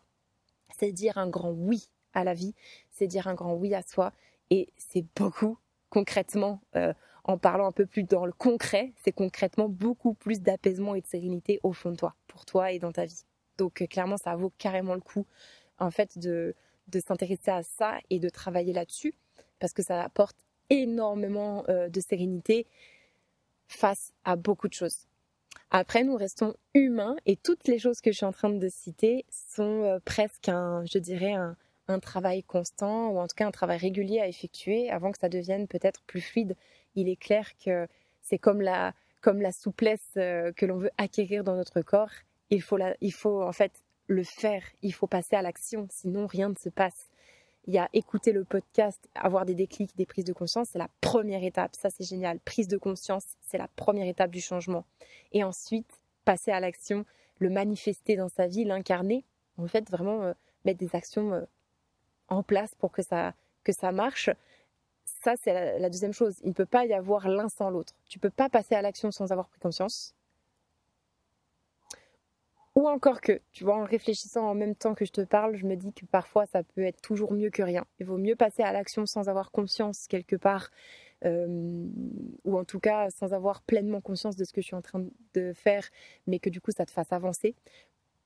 c'est 0.79 0.93
dire 0.93 1.17
un 1.17 1.27
grand 1.27 1.51
oui 1.51 1.89
à 2.13 2.23
la 2.23 2.33
vie, 2.33 2.53
c'est 2.91 3.07
dire 3.07 3.27
un 3.27 3.33
grand 3.33 3.53
oui 3.53 3.73
à 3.73 3.81
soi 3.81 4.13
et 4.49 4.69
c'est 4.77 5.05
beaucoup 5.15 5.57
concrètement 5.89 6.61
en 7.23 7.37
parlant 7.37 7.67
un 7.67 7.71
peu 7.71 7.85
plus 7.85 8.03
dans 8.03 8.25
le 8.25 8.31
concret, 8.31 8.93
c'est 9.03 9.11
concrètement 9.11 9.69
beaucoup 9.69 10.13
plus 10.13 10.41
d'apaisement 10.41 10.95
et 10.95 11.01
de 11.01 11.07
sérénité 11.07 11.59
au 11.63 11.73
fond 11.73 11.91
de 11.91 11.95
toi, 11.95 12.15
pour 12.27 12.45
toi 12.45 12.71
et 12.71 12.79
dans 12.79 12.91
ta 12.91 13.05
vie. 13.05 13.23
Donc 13.57 13.81
euh, 13.81 13.87
clairement, 13.87 14.17
ça 14.17 14.35
vaut 14.35 14.51
carrément 14.57 14.95
le 14.95 15.01
coup, 15.01 15.25
en 15.77 15.91
fait, 15.91 16.17
de, 16.17 16.55
de 16.87 16.99
s'intéresser 16.99 17.51
à 17.51 17.63
ça 17.63 17.99
et 18.09 18.19
de 18.19 18.29
travailler 18.29 18.73
là-dessus, 18.73 19.13
parce 19.59 19.73
que 19.73 19.83
ça 19.83 20.01
apporte 20.01 20.37
énormément 20.69 21.63
euh, 21.69 21.89
de 21.89 21.99
sérénité 21.99 22.65
face 23.67 24.13
à 24.23 24.35
beaucoup 24.35 24.67
de 24.67 24.73
choses. 24.73 25.07
Après, 25.69 26.03
nous 26.03 26.15
restons 26.15 26.55
humains 26.73 27.15
et 27.25 27.35
toutes 27.35 27.67
les 27.67 27.77
choses 27.77 28.01
que 28.01 28.11
je 28.11 28.17
suis 28.17 28.25
en 28.25 28.33
train 28.33 28.49
de 28.49 28.69
citer 28.69 29.25
sont 29.29 29.83
euh, 29.83 29.99
presque 30.03 30.49
un, 30.49 30.83
je 30.85 30.97
dirais, 30.97 31.33
un, 31.33 31.55
un 31.91 31.99
travail 31.99 32.43
constant 32.43 33.09
ou 33.09 33.19
en 33.19 33.27
tout 33.27 33.35
cas 33.35 33.47
un 33.47 33.51
travail 33.51 33.77
régulier 33.77 34.19
à 34.19 34.27
effectuer 34.27 34.89
avant 34.89 35.11
que 35.11 35.19
ça 35.19 35.29
devienne 35.29 35.67
peut-être 35.67 36.01
plus 36.03 36.21
fluide 36.21 36.55
il 36.95 37.09
est 37.09 37.15
clair 37.15 37.49
que 37.63 37.87
c'est 38.21 38.37
comme 38.37 38.61
la, 38.61 38.93
comme 39.21 39.41
la 39.41 39.51
souplesse 39.51 40.13
euh, 40.17 40.51
que 40.53 40.65
l'on 40.65 40.77
veut 40.77 40.91
acquérir 40.97 41.43
dans 41.43 41.55
notre 41.55 41.81
corps. 41.81 42.11
Il 42.49 42.61
faut, 42.61 42.77
il 42.99 43.13
faut 43.13 43.43
en 43.43 43.51
fait 43.51 43.71
le 44.07 44.23
faire, 44.23 44.63
il 44.81 44.93
faut 44.93 45.07
passer 45.07 45.35
à 45.35 45.41
l'action, 45.41 45.87
sinon 45.89 46.27
rien 46.27 46.49
ne 46.49 46.55
se 46.55 46.69
passe. 46.69 47.09
Il 47.67 47.73
y 47.73 47.77
a 47.77 47.87
écouter 47.93 48.31
le 48.31 48.43
podcast, 48.43 49.07
avoir 49.15 49.45
des 49.45 49.53
déclics, 49.53 49.95
des 49.95 50.07
prises 50.07 50.25
de 50.25 50.33
conscience, 50.33 50.69
c'est 50.71 50.79
la 50.79 50.89
première 50.99 51.43
étape. 51.43 51.75
Ça, 51.75 51.89
c'est 51.91 52.03
génial. 52.03 52.39
Prise 52.39 52.67
de 52.67 52.77
conscience, 52.77 53.23
c'est 53.41 53.59
la 53.59 53.67
première 53.75 54.07
étape 54.07 54.31
du 54.31 54.41
changement. 54.41 54.83
Et 55.31 55.43
ensuite, 55.43 56.01
passer 56.25 56.51
à 56.51 56.59
l'action, 56.59 57.05
le 57.37 57.51
manifester 57.51 58.15
dans 58.15 58.29
sa 58.29 58.47
vie, 58.47 58.65
l'incarner. 58.65 59.23
En 59.57 59.67
fait, 59.67 59.89
vraiment 59.91 60.23
euh, 60.23 60.33
mettre 60.65 60.79
des 60.79 60.95
actions 60.95 61.33
euh, 61.33 61.41
en 62.31 62.43
place 62.43 62.73
pour 62.75 62.91
que 62.91 63.03
ça, 63.03 63.33
que 63.63 63.71
ça 63.71 63.91
marche 63.91 64.29
ça, 65.23 65.35
c'est 65.41 65.79
la, 65.79 65.89
deuxième 65.89 66.13
chose. 66.13 66.39
Il 66.43 66.49
ne 66.49 66.53
peut 66.53 66.65
pas 66.65 66.85
y 66.85 66.93
avoir 66.93 67.27
l'un 67.27 67.49
sans 67.49 67.69
l'autre. 67.69 67.93
Tu 68.07 68.17
ne 68.17 68.21
peux 68.21 68.29
pas 68.29 68.49
passer 68.49 68.75
à 68.75 68.81
l'action 68.81 69.11
sans 69.11 69.31
avoir 69.31 69.47
pris 69.49 69.59
conscience. 69.59 70.15
Ou 72.75 72.87
encore 72.87 73.19
que, 73.21 73.41
tu 73.51 73.65
vois, 73.65 73.75
en 73.75 73.83
réfléchissant 73.83 74.49
en 74.49 74.55
même 74.55 74.75
temps 74.75 74.95
que 74.95 75.05
je 75.05 75.11
te 75.11 75.21
parle, 75.21 75.55
je 75.57 75.65
me 75.65 75.75
dis 75.75 75.91
que 75.93 76.05
parfois 76.05 76.45
ça 76.45 76.63
peut 76.63 76.83
être 76.83 77.01
toujours 77.01 77.33
mieux 77.33 77.49
que 77.49 77.61
rien. 77.61 77.85
Il 77.99 78.05
vaut 78.05 78.17
mieux 78.17 78.35
passer 78.35 78.63
à 78.63 78.71
l'action 78.71 79.05
sans 79.05 79.27
avoir 79.27 79.51
conscience 79.51 80.07
quelque 80.07 80.37
part, 80.37 80.71
euh, 81.25 81.85
ou 82.45 82.57
en 82.57 82.63
tout 82.63 82.79
cas 82.79 83.09
sans 83.09 83.33
avoir 83.33 83.61
pleinement 83.61 83.99
conscience 83.99 84.37
de 84.37 84.45
ce 84.45 84.53
que 84.53 84.61
je 84.61 84.67
suis 84.67 84.75
en 84.75 84.81
train 84.81 85.05
de 85.33 85.51
faire, 85.53 85.83
mais 86.27 86.39
que 86.39 86.49
du 86.49 86.61
coup 86.61 86.71
ça 86.71 86.85
te 86.85 86.91
fasse 86.91 87.11
avancer, 87.11 87.55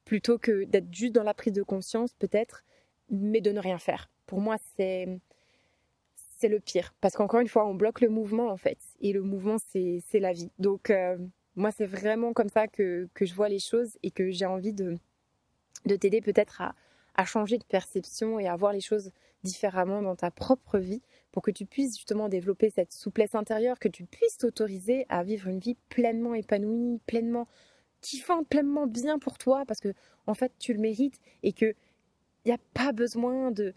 plutôt 0.06 0.38
que 0.38 0.66
d'être 0.66 0.94
juste 0.94 1.16
dans 1.16 1.24
la 1.24 1.34
prise 1.34 1.54
de 1.54 1.64
conscience 1.64 2.14
peut-être, 2.14 2.64
mais 3.10 3.42
de 3.42 3.52
ne 3.52 3.60
rien 3.60 3.78
faire. 3.78 4.10
Pour 4.26 4.40
moi, 4.40 4.58
c'est 4.76 5.20
c'est 6.38 6.50
le 6.50 6.60
pire. 6.60 6.94
Parce 7.02 7.16
qu'encore 7.16 7.40
une 7.40 7.48
fois, 7.48 7.66
on 7.66 7.74
bloque 7.74 8.02
le 8.02 8.10
mouvement 8.10 8.50
en 8.50 8.58
fait. 8.58 8.78
Et 9.02 9.14
le 9.14 9.22
mouvement, 9.22 9.58
c'est 9.72 10.20
la 10.20 10.34
vie. 10.34 10.52
Donc, 10.60 10.90
euh, 10.90 11.18
moi, 11.56 11.72
c'est 11.72 11.86
vraiment 11.86 12.34
comme 12.34 12.50
ça 12.50 12.68
que, 12.68 13.08
je 13.20 13.34
vois 13.34 13.50
les 13.50 13.60
choses 13.60 13.98
et 14.04 14.12
que 14.12 14.30
j'ai 14.32 14.46
envie 14.46 14.74
de, 14.74 14.98
de 15.86 15.96
t'aider 15.96 16.22
peut-être 16.22 16.62
à, 16.62 16.76
à, 17.16 17.26
changer 17.26 17.58
de 17.58 17.64
perception 17.64 18.40
et 18.40 18.48
à 18.48 18.56
voir 18.56 18.74
les 18.74 18.82
choses 18.82 19.12
différemment 19.44 20.02
dans 20.02 20.16
ta 20.16 20.32
propre 20.32 20.78
vie 20.78 21.02
pour 21.32 21.42
que 21.42 21.52
tu 21.52 21.66
puisses 21.66 21.96
justement 21.96 22.28
développer 22.28 22.70
cette 22.70 22.92
souplesse 22.92 23.36
intérieure, 23.36 23.80
que 23.80 23.88
tu 23.88 24.06
puisses 24.06 24.38
t'autoriser 24.38 25.06
à 25.08 25.24
vivre 25.24 25.48
une 25.48 25.60
vie 25.60 25.78
pleinement 25.90 26.34
épanouie, 26.34 27.00
pleinement 27.06 27.48
kiffante, 28.02 28.48
pleinement 28.48 28.88
bien 28.88 29.20
pour 29.20 29.38
toi 29.38 29.64
parce 29.66 29.80
que 29.80 29.94
en 30.28 30.34
fait, 30.34 30.52
tu 30.60 30.74
le 30.74 30.80
mérites 30.80 31.20
et 31.44 31.54
que 31.54 31.76
n'y 32.50 32.54
a 32.54 32.60
pas 32.74 32.92
besoin 32.92 33.52
de, 33.52 33.74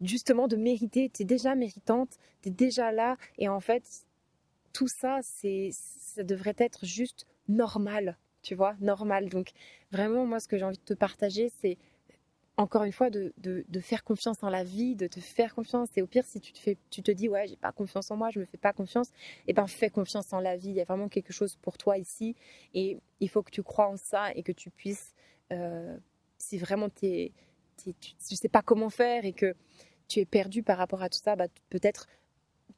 justement 0.00 0.48
de 0.48 0.56
mériter. 0.56 1.10
Tu 1.10 1.22
es 1.22 1.24
déjà 1.24 1.54
méritante, 1.54 2.18
tu 2.42 2.48
es 2.48 2.52
déjà 2.52 2.92
là. 2.92 3.16
Et 3.38 3.48
en 3.48 3.60
fait, 3.60 4.06
tout 4.72 4.88
ça, 4.88 5.20
c'est, 5.22 5.70
ça 5.72 6.22
devrait 6.22 6.56
être 6.58 6.84
juste 6.84 7.26
normal, 7.48 8.16
tu 8.42 8.54
vois, 8.54 8.76
normal. 8.80 9.28
Donc, 9.28 9.50
vraiment, 9.90 10.26
moi, 10.26 10.40
ce 10.40 10.48
que 10.48 10.58
j'ai 10.58 10.64
envie 10.64 10.78
de 10.78 10.82
te 10.82 10.94
partager, 10.94 11.50
c'est 11.60 11.78
encore 12.58 12.82
une 12.82 12.92
fois 12.92 13.08
de, 13.08 13.32
de, 13.38 13.80
faire 13.80 14.02
confiance 14.02 14.42
en 14.42 14.50
la 14.50 14.64
vie, 14.64 14.96
de 14.96 15.06
te 15.06 15.20
faire 15.20 15.54
confiance. 15.54 15.88
Et 15.96 16.02
au 16.02 16.08
pire, 16.08 16.24
si 16.26 16.40
tu 16.40 16.52
te, 16.52 16.58
fais, 16.58 16.76
tu 16.90 17.02
te 17.02 17.12
dis, 17.12 17.28
ouais, 17.28 17.46
j'ai 17.46 17.56
pas 17.56 17.70
confiance 17.70 18.10
en 18.10 18.16
moi, 18.16 18.30
je 18.30 18.40
me 18.40 18.44
fais 18.44 18.58
pas 18.58 18.72
confiance, 18.72 19.10
et 19.10 19.12
eh 19.48 19.52
ben 19.52 19.68
fais 19.68 19.90
confiance 19.90 20.32
en 20.32 20.40
la 20.40 20.56
vie. 20.56 20.70
Il 20.70 20.74
y 20.74 20.80
a 20.80 20.84
vraiment 20.84 21.08
quelque 21.08 21.32
chose 21.32 21.56
pour 21.62 21.78
toi 21.78 21.98
ici. 21.98 22.34
Et 22.74 22.98
il 23.20 23.28
faut 23.28 23.42
que 23.42 23.52
tu 23.52 23.62
crois 23.62 23.86
en 23.86 23.96
ça 23.96 24.32
et 24.34 24.42
que 24.42 24.50
tu 24.50 24.70
puisses, 24.70 25.14
euh, 25.52 25.96
si 26.36 26.58
vraiment 26.58 26.88
tu 26.88 27.06
es 27.06 27.32
tu 27.78 27.90
ne 28.30 28.36
sais 28.36 28.48
pas 28.48 28.62
comment 28.62 28.90
faire 28.90 29.24
et 29.24 29.32
que 29.32 29.54
tu 30.08 30.20
es 30.20 30.24
perdu 30.24 30.62
par 30.62 30.78
rapport 30.78 31.02
à 31.02 31.08
tout 31.08 31.18
ça, 31.18 31.36
bah, 31.36 31.46
peut-être 31.70 32.06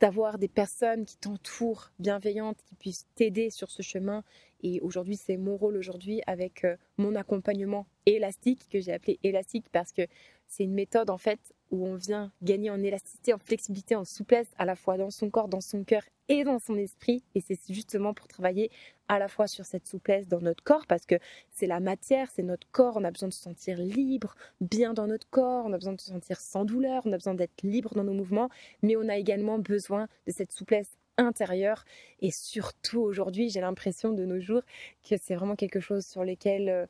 d'avoir 0.00 0.38
des 0.38 0.48
personnes 0.48 1.04
qui 1.04 1.16
t'entourent, 1.16 1.90
bienveillantes, 1.98 2.58
qui 2.64 2.74
puissent 2.74 3.06
t'aider 3.14 3.50
sur 3.50 3.70
ce 3.70 3.82
chemin. 3.82 4.24
Et 4.62 4.80
aujourd'hui, 4.80 5.16
c'est 5.16 5.36
mon 5.36 5.56
rôle 5.56 5.76
aujourd'hui 5.76 6.22
avec 6.26 6.64
euh, 6.64 6.76
mon 6.96 7.14
accompagnement 7.14 7.86
élastique, 8.06 8.68
que 8.70 8.80
j'ai 8.80 8.92
appelé 8.92 9.18
élastique 9.22 9.66
parce 9.70 9.92
que 9.92 10.02
c'est 10.50 10.64
une 10.64 10.74
méthode 10.74 11.10
en 11.10 11.16
fait 11.16 11.40
où 11.70 11.86
on 11.86 11.94
vient 11.94 12.32
gagner 12.42 12.68
en 12.70 12.82
élasticité, 12.82 13.32
en 13.32 13.38
flexibilité, 13.38 13.94
en 13.94 14.04
souplesse, 14.04 14.48
à 14.58 14.64
la 14.64 14.74
fois 14.74 14.96
dans 14.96 15.10
son 15.10 15.30
corps, 15.30 15.48
dans 15.48 15.60
son 15.60 15.84
cœur 15.84 16.02
et 16.28 16.42
dans 16.42 16.58
son 16.58 16.76
esprit. 16.76 17.22
Et 17.36 17.40
c'est 17.40 17.58
justement 17.68 18.12
pour 18.12 18.26
travailler 18.26 18.70
à 19.06 19.20
la 19.20 19.28
fois 19.28 19.46
sur 19.46 19.64
cette 19.64 19.86
souplesse 19.86 20.26
dans 20.26 20.40
notre 20.40 20.64
corps, 20.64 20.86
parce 20.88 21.06
que 21.06 21.14
c'est 21.52 21.68
la 21.68 21.78
matière, 21.78 22.28
c'est 22.34 22.42
notre 22.42 22.68
corps, 22.72 22.96
on 22.96 23.04
a 23.04 23.10
besoin 23.12 23.28
de 23.28 23.32
se 23.32 23.42
sentir 23.42 23.78
libre, 23.78 24.34
bien 24.60 24.92
dans 24.92 25.06
notre 25.06 25.28
corps, 25.30 25.64
on 25.66 25.72
a 25.72 25.78
besoin 25.78 25.92
de 25.92 26.00
se 26.00 26.10
sentir 26.10 26.40
sans 26.40 26.64
douleur, 26.64 27.02
on 27.06 27.12
a 27.12 27.16
besoin 27.16 27.34
d'être 27.34 27.62
libre 27.62 27.94
dans 27.94 28.04
nos 28.04 28.12
mouvements, 28.12 28.50
mais 28.82 28.96
on 28.96 29.08
a 29.08 29.16
également 29.16 29.58
besoin 29.58 30.08
de 30.26 30.32
cette 30.32 30.52
souplesse 30.52 30.90
intérieure. 31.18 31.84
Et 32.20 32.32
surtout 32.32 33.00
aujourd'hui, 33.00 33.48
j'ai 33.48 33.60
l'impression 33.60 34.12
de 34.12 34.24
nos 34.24 34.40
jours 34.40 34.62
que 35.08 35.16
c'est 35.20 35.36
vraiment 35.36 35.56
quelque 35.56 35.80
chose 35.80 36.04
sur 36.04 36.24
lequel 36.24 36.68
euh, 36.68 36.86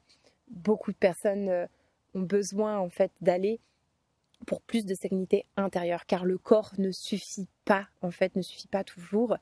beaucoup 0.48 0.92
de 0.92 0.96
personnes 0.96 1.48
euh, 1.48 1.66
ont 2.14 2.22
besoin 2.22 2.78
en 2.78 2.88
fait 2.88 3.12
d'aller 3.20 3.60
pour 4.46 4.62
plus 4.62 4.86
de 4.86 4.94
sérénité 4.94 5.44
intérieure, 5.56 6.06
car 6.06 6.24
le 6.24 6.38
corps 6.38 6.72
ne 6.78 6.90
suffit 6.90 7.48
pas, 7.64 7.88
en 8.00 8.10
fait, 8.10 8.34
ne 8.36 8.42
suffit 8.42 8.68
pas 8.68 8.84
toujours. 8.84 9.36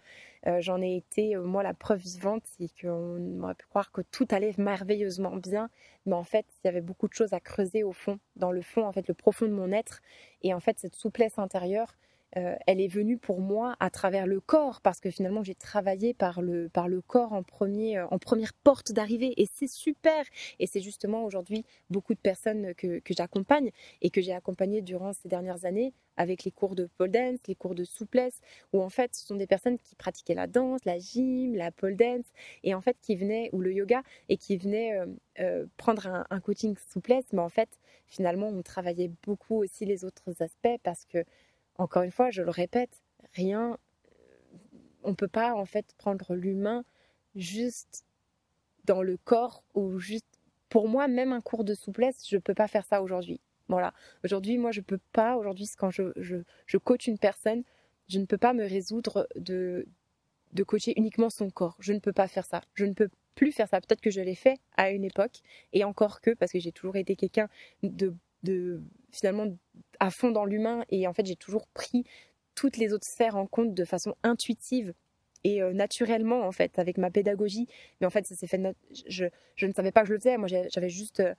Euh, 0.47 0.61
j'en 0.61 0.81
ai 0.83 0.97
été, 0.97 1.37
euh, 1.37 1.43
moi, 1.43 1.63
la 1.63 1.75
preuve 1.75 2.01
vivante, 2.01 2.43
c'est 2.45 2.69
qu'on 2.81 3.43
aurait 3.43 3.55
pu 3.55 3.67
croire 3.67 3.93
que 3.93 4.01
tout 4.01 4.27
allait 4.31 4.55
merveilleusement 4.59 5.37
bien, 5.37 5.71
mais 6.07 6.15
en 6.15 6.25
fait, 6.25 6.47
il 6.63 6.67
y 6.67 6.69
avait 6.69 6.81
beaucoup 6.81 7.09
de 7.09 7.15
choses 7.15 7.33
à 7.33 7.41
creuser 7.41 7.85
au 7.85 7.93
fond, 7.93 8.19
dans 8.37 8.51
le 8.51 8.63
fond, 8.63 8.85
en 8.85 8.93
fait, 8.93 9.07
le 9.09 9.15
profond 9.15 9.47
de 9.47 9.53
mon 9.53 9.73
être. 9.73 10.01
Et 10.43 10.53
en 10.53 10.61
fait, 10.61 10.79
cette 10.79 10.97
souplesse 10.97 11.39
intérieure, 11.39 11.97
euh, 12.37 12.57
elle 12.67 12.81
est 12.81 12.89
venue 12.89 13.17
pour 13.17 13.41
moi 13.41 13.77
à 13.81 13.89
travers 13.89 14.27
le 14.27 14.41
corps 14.41 14.81
parce 14.83 15.01
que 15.01 15.11
finalement 15.11 15.43
j'ai 15.43 15.55
travaillé 15.55 16.13
par 16.13 16.43
le, 16.43 16.69
par 16.69 16.89
le 16.89 17.01
corps 17.01 17.33
en, 17.33 17.43
premier, 17.43 17.99
euh, 17.99 18.07
en 18.11 18.19
première 18.19 18.53
porte 18.53 18.93
d'arrivée. 18.93 19.33
Et 19.41 19.47
c'est 19.47 19.69
super. 19.69 20.25
Et 20.59 20.67
c'est 20.67 20.81
justement 20.81 21.25
aujourd'hui 21.25 21.65
beaucoup 21.91 22.15
de 22.15 22.19
personnes 22.19 22.75
que, 22.75 22.99
que 22.99 23.15
j'accompagne 23.15 23.71
et 24.03 24.11
que 24.11 24.21
j'ai 24.21 24.33
accompagné 24.33 24.83
durant 24.83 25.13
ces 25.13 25.29
dernières 25.29 25.65
années 25.65 25.95
avec 26.17 26.45
les 26.45 26.51
cours 26.51 26.75
de 26.75 26.89
pole 26.99 27.13
dance, 27.13 27.39
les 27.47 27.55
cours 27.55 27.75
de 27.75 27.85
souplesse 27.85 28.41
où 28.73 28.83
en 28.83 28.89
fait 28.91 29.15
ce 29.15 29.25
sont 29.25 29.37
des 29.37 29.47
personnes 29.47 29.79
qui 29.79 29.95
pratiquaient 29.95 30.35
la 30.35 30.49
danse, 30.49 30.85
la 30.85 30.99
gym, 30.99 31.55
la 31.55 31.71
pole 31.71 31.97
dance 31.97 32.27
et 32.65 32.75
en 32.75 32.81
fait 32.81 32.97
qui 33.01 33.17
venaient 33.17 33.49
ou 33.53 33.61
le 33.61 33.73
yoga 33.73 34.03
et 34.29 34.37
qui 34.37 34.57
venaient 34.57 34.99
euh, 35.41 35.67
prendre 35.77 36.07
un, 36.09 36.27
un 36.29 36.41
coaching 36.41 36.77
souplesse. 36.93 37.27
Mais 37.33 37.41
en 37.41 37.49
fait 37.49 37.71
finalement 38.07 38.49
on 38.49 38.63
travaillait 38.63 39.11
beaucoup 39.23 39.57
aussi 39.63 39.87
les 39.87 40.05
autres 40.05 40.43
aspects 40.43 40.79
parce 40.83 41.05
que 41.07 41.25
encore 41.79 42.03
une 42.03 42.11
fois, 42.11 42.31
je 42.31 42.43
le 42.43 42.51
répète, 42.51 43.03
rien, 43.35 43.79
on 45.05 45.11
ne 45.11 45.15
peut 45.15 45.29
pas 45.29 45.55
en 45.55 45.65
fait 45.65 45.95
prendre 45.97 46.35
l'humain 46.35 46.85
juste 47.35 48.05
dans 48.85 49.03
le 49.03 49.17
corps 49.17 49.63
ou 49.75 49.99
juste, 49.99 50.27
pour 50.69 50.89
moi, 50.89 51.09
même 51.09 51.33
un 51.33 51.41
cours 51.41 51.65
de 51.65 51.75
souplesse, 51.75 52.29
je 52.29 52.37
ne 52.37 52.41
peux 52.41 52.55
pas 52.55 52.69
faire 52.69 52.85
ça 52.85 53.03
aujourd'hui. 53.03 53.41
Voilà. 53.69 53.93
Aujourd'hui, 54.25 54.59
moi, 54.59 54.73
je 54.73 54.81
ne 54.81 54.85
peux 54.85 54.99
pas, 55.13 55.37
aujourd'hui, 55.37 55.69
quand 55.77 55.91
je, 55.91 56.13
je, 56.17 56.79
coach 56.79 57.07
une 57.07 57.19
personne, 57.19 57.63
je 58.09 58.19
ne 58.19 58.25
peux 58.25 58.39
pas 58.39 58.55
me 58.55 58.65
résoudre 58.65 59.29
de, 59.37 59.87
de 60.53 60.63
coacher 60.63 60.95
uniquement 60.97 61.31
son 61.31 61.51
corps. 61.51 61.77
Je 61.79 61.93
ne 61.93 61.99
peux 61.99 62.13
pas 62.13 62.29
faire 62.29 62.47
ça. 62.47 62.63
Je 62.75 62.87
ne 62.87 62.95
peux 62.95 63.11
plus 63.35 63.53
faire 63.53 63.69
ça. 63.69 63.81
Peut-être 63.81 64.01
que 64.01 64.11
je 64.11 64.23
l'ai 64.23 64.35
fait 64.35 64.59
à 64.77 64.91
une 64.91 65.05
époque, 65.05 65.41
et 65.73 65.85
encore 65.85 66.21
que, 66.21 66.31
parce 66.31 66.51
que 66.51 66.59
j'ai 66.59 66.73
toujours 66.73 66.97
été 66.97 67.15
quelqu'un 67.15 67.49
de 67.83 68.15
de 68.43 68.83
finalement 69.11 69.47
à 70.01 70.11
fond 70.11 70.31
dans 70.31 70.45
l'humain. 70.45 70.85
Et 70.91 71.07
en 71.07 71.13
fait 71.13 71.27
j'ai 71.27 71.37
toujours 71.37 71.67
pris 71.69 72.05
toutes 72.55 72.77
les 72.77 72.93
autres 72.93 73.07
sphères 73.07 73.37
en 73.37 73.47
compte 73.47 73.75
de 73.75 73.85
façon 73.85 74.15
intuitive 74.23 74.93
et 75.45 75.63
euh, 75.63 75.73
naturellement 75.73 76.43
en 76.43 76.53
fait 76.53 76.79
avec 76.79 76.99
ma 76.99 77.11
pédagogie. 77.11 77.69
Mais 78.01 78.07
en 78.07 78.11
fait 78.11 78.27
ça 78.27 78.35
s'est 78.35 78.47
fait 78.47 78.61
je, 79.07 79.27
ne 79.67 79.73
savais 79.73 79.93
pas 79.93 80.03
que 80.03 80.09
je 80.09 80.13
le 80.13 80.19
faisais. 80.19 80.37
Moi 80.37 80.49
j'avais 80.49 80.89
juste 80.89 81.21
euh, 81.21 81.35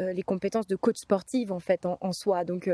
euh, 0.00 0.12
les 0.12 0.22
compétences 0.22 0.66
de 0.66 0.76
coach 0.76 0.98
sportive 0.98 1.52
en 1.52 1.60
fait 1.60 1.86
en, 1.86 2.12
soi. 2.12 2.44
Donc 2.44 2.70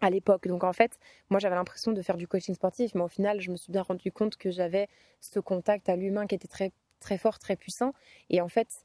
à 0.00 0.10
l'époque. 0.10 0.46
Donc 0.46 0.64
en 0.64 0.72
fait 0.72 0.98
moi 1.30 1.40
j'avais 1.40 1.56
l'impression 1.56 1.92
de 1.92 2.02
faire 2.02 2.16
du 2.16 2.28
coaching 2.28 2.54
sportif 2.54 2.94
mais 2.94 3.02
au 3.02 3.08
final 3.08 3.40
je 3.40 3.50
me 3.50 3.56
suis 3.56 3.72
bien 3.72 3.82
rendu 3.82 4.12
compte 4.12 4.36
que 4.36 4.50
j'avais 4.50 4.88
ce 5.20 5.40
contact 5.40 5.88
à 5.88 5.96
l'humain 5.96 6.26
qui 6.26 6.34
était 6.34 6.48
très 6.48 6.72
très 7.00 7.18
fort 7.18 7.38
très 7.38 7.56
puissant. 7.56 7.92
Et 8.30 8.40
en 8.40 8.48
fait 8.48 8.84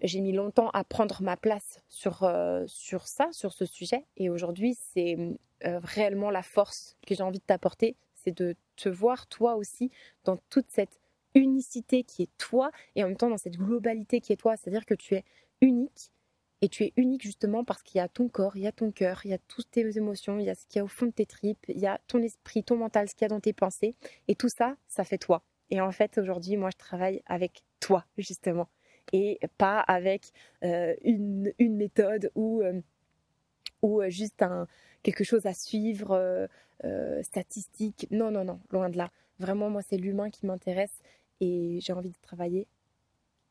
j'ai 0.00 0.20
mis 0.20 0.32
longtemps 0.32 0.70
à 0.70 0.84
prendre 0.84 1.22
ma 1.22 1.36
place 1.36 1.80
sur, 1.88 2.22
euh, 2.22 2.64
sur 2.66 3.06
ça, 3.06 3.28
sur 3.32 3.52
ce 3.52 3.66
sujet. 3.66 4.04
Et 4.16 4.30
aujourd'hui, 4.30 4.76
c'est 4.92 5.16
euh, 5.64 5.80
réellement 5.82 6.30
la 6.30 6.42
force 6.42 6.96
que 7.06 7.14
j'ai 7.14 7.22
envie 7.22 7.38
de 7.38 7.44
t'apporter, 7.44 7.96
c'est 8.14 8.36
de 8.36 8.54
te 8.76 8.88
voir 8.88 9.26
toi 9.26 9.56
aussi 9.56 9.90
dans 10.24 10.36
toute 10.50 10.70
cette 10.70 11.00
unicité 11.34 12.04
qui 12.04 12.22
est 12.22 12.38
toi 12.38 12.70
et 12.94 13.04
en 13.04 13.08
même 13.08 13.16
temps 13.16 13.30
dans 13.30 13.38
cette 13.38 13.56
globalité 13.56 14.20
qui 14.20 14.32
est 14.32 14.36
toi. 14.36 14.56
C'est-à-dire 14.56 14.86
que 14.86 14.94
tu 14.94 15.14
es 15.14 15.24
unique 15.60 16.12
et 16.60 16.68
tu 16.68 16.84
es 16.84 16.92
unique 16.96 17.22
justement 17.22 17.64
parce 17.64 17.82
qu'il 17.82 17.98
y 17.98 18.00
a 18.00 18.08
ton 18.08 18.28
corps, 18.28 18.56
il 18.56 18.62
y 18.62 18.66
a 18.66 18.72
ton 18.72 18.90
cœur, 18.90 19.20
il 19.24 19.30
y 19.30 19.34
a 19.34 19.38
toutes 19.38 19.70
tes 19.70 19.96
émotions, 19.96 20.38
il 20.38 20.44
y 20.44 20.50
a 20.50 20.54
ce 20.54 20.66
qu'il 20.66 20.78
y 20.78 20.80
a 20.80 20.84
au 20.84 20.88
fond 20.88 21.06
de 21.06 21.12
tes 21.12 21.26
tripes, 21.26 21.64
il 21.68 21.78
y 21.78 21.86
a 21.86 22.00
ton 22.06 22.22
esprit, 22.22 22.64
ton 22.64 22.76
mental, 22.76 23.08
ce 23.08 23.14
qu'il 23.14 23.22
y 23.22 23.26
a 23.26 23.28
dans 23.28 23.40
tes 23.40 23.52
pensées. 23.52 23.94
Et 24.26 24.34
tout 24.34 24.48
ça, 24.48 24.76
ça 24.88 25.04
fait 25.04 25.18
toi. 25.18 25.42
Et 25.70 25.80
en 25.80 25.92
fait, 25.92 26.18
aujourd'hui, 26.18 26.56
moi, 26.56 26.70
je 26.70 26.78
travaille 26.78 27.22
avec 27.26 27.62
toi, 27.80 28.04
justement 28.16 28.68
et 29.12 29.38
pas 29.56 29.80
avec 29.80 30.32
euh, 30.64 30.94
une, 31.02 31.52
méthode 31.58 32.30
ou, 32.34 32.62
euh, 32.62 32.80
ou 33.82 34.00
euh, 34.00 34.10
juste 34.10 34.42
un, 34.42 34.66
quelque 35.02 35.24
chose 35.24 35.46
à 35.46 35.54
suivre, 35.54 36.48
statistique. 37.22 38.06
Non, 38.12 38.30
non, 38.30 38.44
non, 38.44 38.60
loin 38.70 38.88
de 38.88 38.96
là. 38.96 39.10
Vraiment, 39.40 39.68
moi, 39.68 39.82
c'est 39.82 39.96
l'humain 39.96 40.30
qui 40.30 40.46
m'intéresse 40.46 41.02
et 41.40 41.78
j'ai 41.80 41.92
envie 41.92 42.10
de 42.10 42.18
travailler 42.22 42.68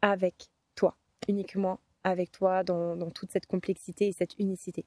avec 0.01 0.47
toi, 0.75 0.95
uniquement 1.27 1.79
avec 2.03 2.31
toi 2.31 2.63
dans, 2.63 3.11
toute 3.11 3.31
cette 3.31 3.47
complexité 3.47 4.07
et 4.07 4.13
cette 4.13 4.39
unicité. 4.39 4.85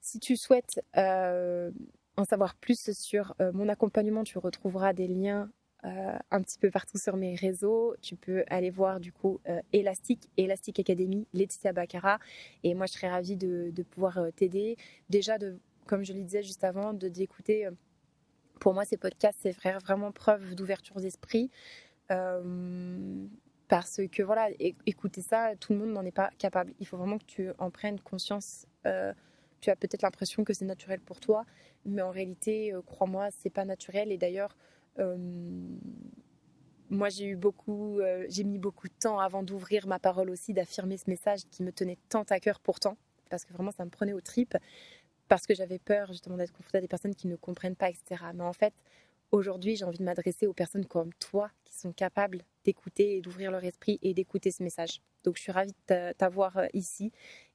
Si 0.00 0.20
tu 0.20 0.36
souhaites 0.36 0.82
en 0.94 2.24
savoir 2.28 2.54
plus 2.56 2.92
sur 2.92 3.34
mon 3.54 3.68
accompagnement, 3.70 4.24
tu 4.24 4.36
retrouveras 4.36 4.92
des 4.92 5.08
liens 5.08 5.50
euh, 5.86 6.18
un 6.32 6.42
petit 6.42 6.58
peu 6.58 6.70
partout 6.70 6.98
sur 6.98 7.16
mes 7.16 7.36
réseaux. 7.36 7.94
Tu 8.02 8.16
peux 8.16 8.44
aller 8.48 8.70
voir 8.70 8.98
du 8.98 9.12
coup 9.12 9.40
euh, 9.48 9.60
Elastic, 9.72 10.28
Elastic 10.36 10.80
Academy, 10.80 11.28
Laetitia 11.32 11.72
Baccara. 11.72 12.18
Et 12.64 12.74
moi, 12.74 12.86
je 12.86 12.94
serais 12.94 13.08
ravie 13.08 13.36
de, 13.36 13.70
pouvoir 13.90 14.18
euh, 14.18 14.30
t'aider. 14.30 14.76
Déjà, 15.10 15.38
de, 15.38 15.60
comme 15.86 16.04
je 16.04 16.12
le 16.12 16.22
disais 16.22 16.42
juste 16.42 16.64
avant, 16.64 16.92
de 16.92 17.08
d'écouter. 17.08 17.68
pour 18.58 18.74
moi, 18.74 18.84
ces 18.84 18.96
podcasts, 18.96 19.38
c'est 19.42 19.52
vraiment 19.52 20.10
preuve 20.10 20.56
d'ouverture 20.56 20.96
d'esprit. 21.00 21.50
parce 23.68 24.00
que 24.10 24.22
voilà, 24.24 24.48
écouter 24.86 25.20
ça, 25.22 25.54
tout 25.60 25.72
le 25.72 25.78
monde 25.78 25.92
n'en 25.92 26.04
est 26.04 26.10
pas 26.10 26.30
capable. 26.38 26.72
Il 26.80 26.86
faut 26.86 26.96
vraiment 26.96 27.18
que 27.18 27.26
tu 27.26 27.50
en 27.58 27.70
prennes 27.70 28.00
conscience 28.00 28.66
tu 29.62 29.70
as 29.70 29.76
peut-être 29.76 30.02
l'impression 30.02 30.44
que 30.44 30.52
c'est 30.52 30.66
naturel 30.66 31.00
pour 31.00 31.18
toi, 31.18 31.44
mais 31.86 32.02
en 32.02 32.10
réalité, 32.10 32.72
crois-moi, 32.84 33.28
c'est 33.30 33.50
pas 33.50 33.64
naturel. 33.64 34.12
Et 34.12 34.18
d'ailleurs, 34.18 34.54
moi, 36.90 37.08
j'ai 37.08 37.26
eu 37.26 37.36
beaucoup, 37.36 38.00
euh, 38.00 38.24
j'ai 38.28 38.44
mis 38.44 38.58
beaucoup 38.58 38.88
de 38.88 38.94
temps 38.98 39.18
avant 39.18 39.42
d'ouvrir 39.42 39.86
ma 39.86 39.98
parole 39.98 40.30
aussi, 40.30 40.52
d'affirmer 40.52 40.96
ce 40.96 41.10
message 41.10 41.40
qui 41.50 41.62
me 41.62 41.72
tenait 41.72 41.98
tant 42.08 42.22
à 42.30 42.38
cœur 42.40 42.60
pourtant, 42.60 42.96
parce 43.28 43.44
que 43.44 43.52
vraiment 43.52 43.72
ça 43.72 43.84
me 43.84 43.90
prenait 43.90 44.12
aux 44.12 44.20
tripes, 44.20 44.56
parce 45.28 45.46
que 45.46 45.54
j'avais 45.54 45.78
peur 45.78 46.12
justement 46.12 46.36
d'être 46.36 46.52
confrontée 46.52 46.78
à 46.78 46.80
des 46.80 46.88
personnes 46.88 47.14
qui 47.14 47.26
ne 47.26 47.36
comprennent 47.36 47.76
pas, 47.76 47.90
etc. 47.90 48.22
Mais 48.34 48.44
en 48.44 48.52
fait, 48.52 48.74
aujourd'hui, 49.32 49.76
j'ai 49.76 49.84
envie 49.84 49.98
de 49.98 50.04
m'adresser 50.04 50.46
aux 50.46 50.52
personnes 50.52 50.86
comme 50.86 51.12
toi 51.14 51.50
qui 51.64 51.74
sont 51.74 51.92
capables 51.92 52.44
d'écouter 52.64 53.16
et 53.16 53.20
d'ouvrir 53.20 53.50
leur 53.50 53.64
esprit 53.64 53.98
et 54.02 54.14
d'écouter 54.14 54.52
ce 54.52 54.62
message. 54.62 55.00
Donc, 55.24 55.36
je 55.36 55.42
suis 55.42 55.52
ravie 55.52 55.74
de 55.88 56.12
t'avoir 56.12 56.56
euh, 56.56 56.66
ici 56.72 57.10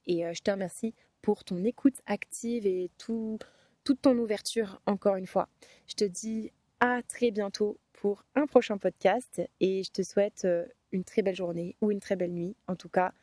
et 0.07 0.23
je 0.33 0.41
te 0.41 0.51
remercie 0.51 0.93
pour 1.21 1.43
ton 1.43 1.63
écoute 1.63 2.01
active 2.07 2.65
et 2.65 2.89
tout, 2.97 3.37
toute 3.83 4.01
ton 4.01 4.17
ouverture 4.17 4.81
encore 4.87 5.15
une 5.15 5.27
fois. 5.27 5.47
Je 5.87 5.93
te 5.93 6.03
dis 6.03 6.51
à 6.81 7.01
très 7.03 7.31
bientôt 7.31 7.77
pour 7.93 8.25
un 8.35 8.47
prochain 8.47 8.77
podcast 8.77 9.41
et 9.59 9.83
je 9.83 9.91
te 9.91 10.01
souhaite 10.01 10.45
euh, 10.45 10.65
une 10.91 11.03
très 11.03 11.21
belle 11.21 11.35
journée 11.35 11.77
ou 11.79 11.91
une 11.91 11.99
très 11.99 12.15
belle 12.15 12.33
nuit. 12.33 12.55
En 12.67 12.75
tout 12.75 12.89
cas, 12.89 13.13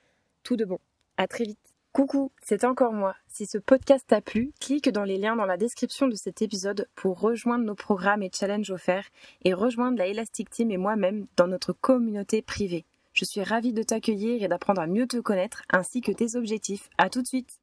tout 0.45 0.57
de 0.57 0.65
bon. 0.65 0.79
À 1.17 1.27
très 1.27 1.45
vite. 1.45 1.59
Coucou, 1.93 2.31
c'est 2.41 2.65
encore 2.65 2.93
moi. 2.93 3.17
Si 3.27 3.47
ce 3.47 3.59
podcast 3.59 4.05
t'a 4.07 4.21
plu, 4.21 4.53
clique 4.61 4.89
dans 4.91 5.03
les 5.03 5.19
liens 5.19 5.35
dans 5.35 5.47
la 5.47 5.57
description 5.57 6.07
de 6.07 6.15
cet 6.15 6.41
épisode 6.41 6.89
pour 6.95 7.19
rejoindre 7.19 7.65
nos 7.65 7.75
programmes 7.75 8.23
et 8.23 8.31
challenges 8.33 8.71
offerts 8.71 9.09
et 9.43 9.53
rejoindre 9.53 9.99
la 9.99 10.07
Elastic 10.07 10.49
Team 10.49 10.71
et 10.71 10.77
moi-même 10.77 11.27
dans 11.37 11.49
notre 11.49 11.73
communauté 11.73 12.41
privée. 12.41 12.85
Je 13.13 13.25
suis 13.25 13.43
ravie 13.43 13.73
de 13.73 13.83
t'accueillir 13.83 14.45
et 14.45 14.49
d'apprendre 14.49 14.81
à 14.81 14.87
mieux 14.87 15.09
te 15.09 15.17
connaître 15.17 15.63
ainsi 15.71 16.01
que 16.01 16.13
tes 16.13 16.37
objectifs. 16.37 16.89
À 16.99 17.11
tout 17.11 17.23
de 17.23 17.27
suite. 17.27 17.59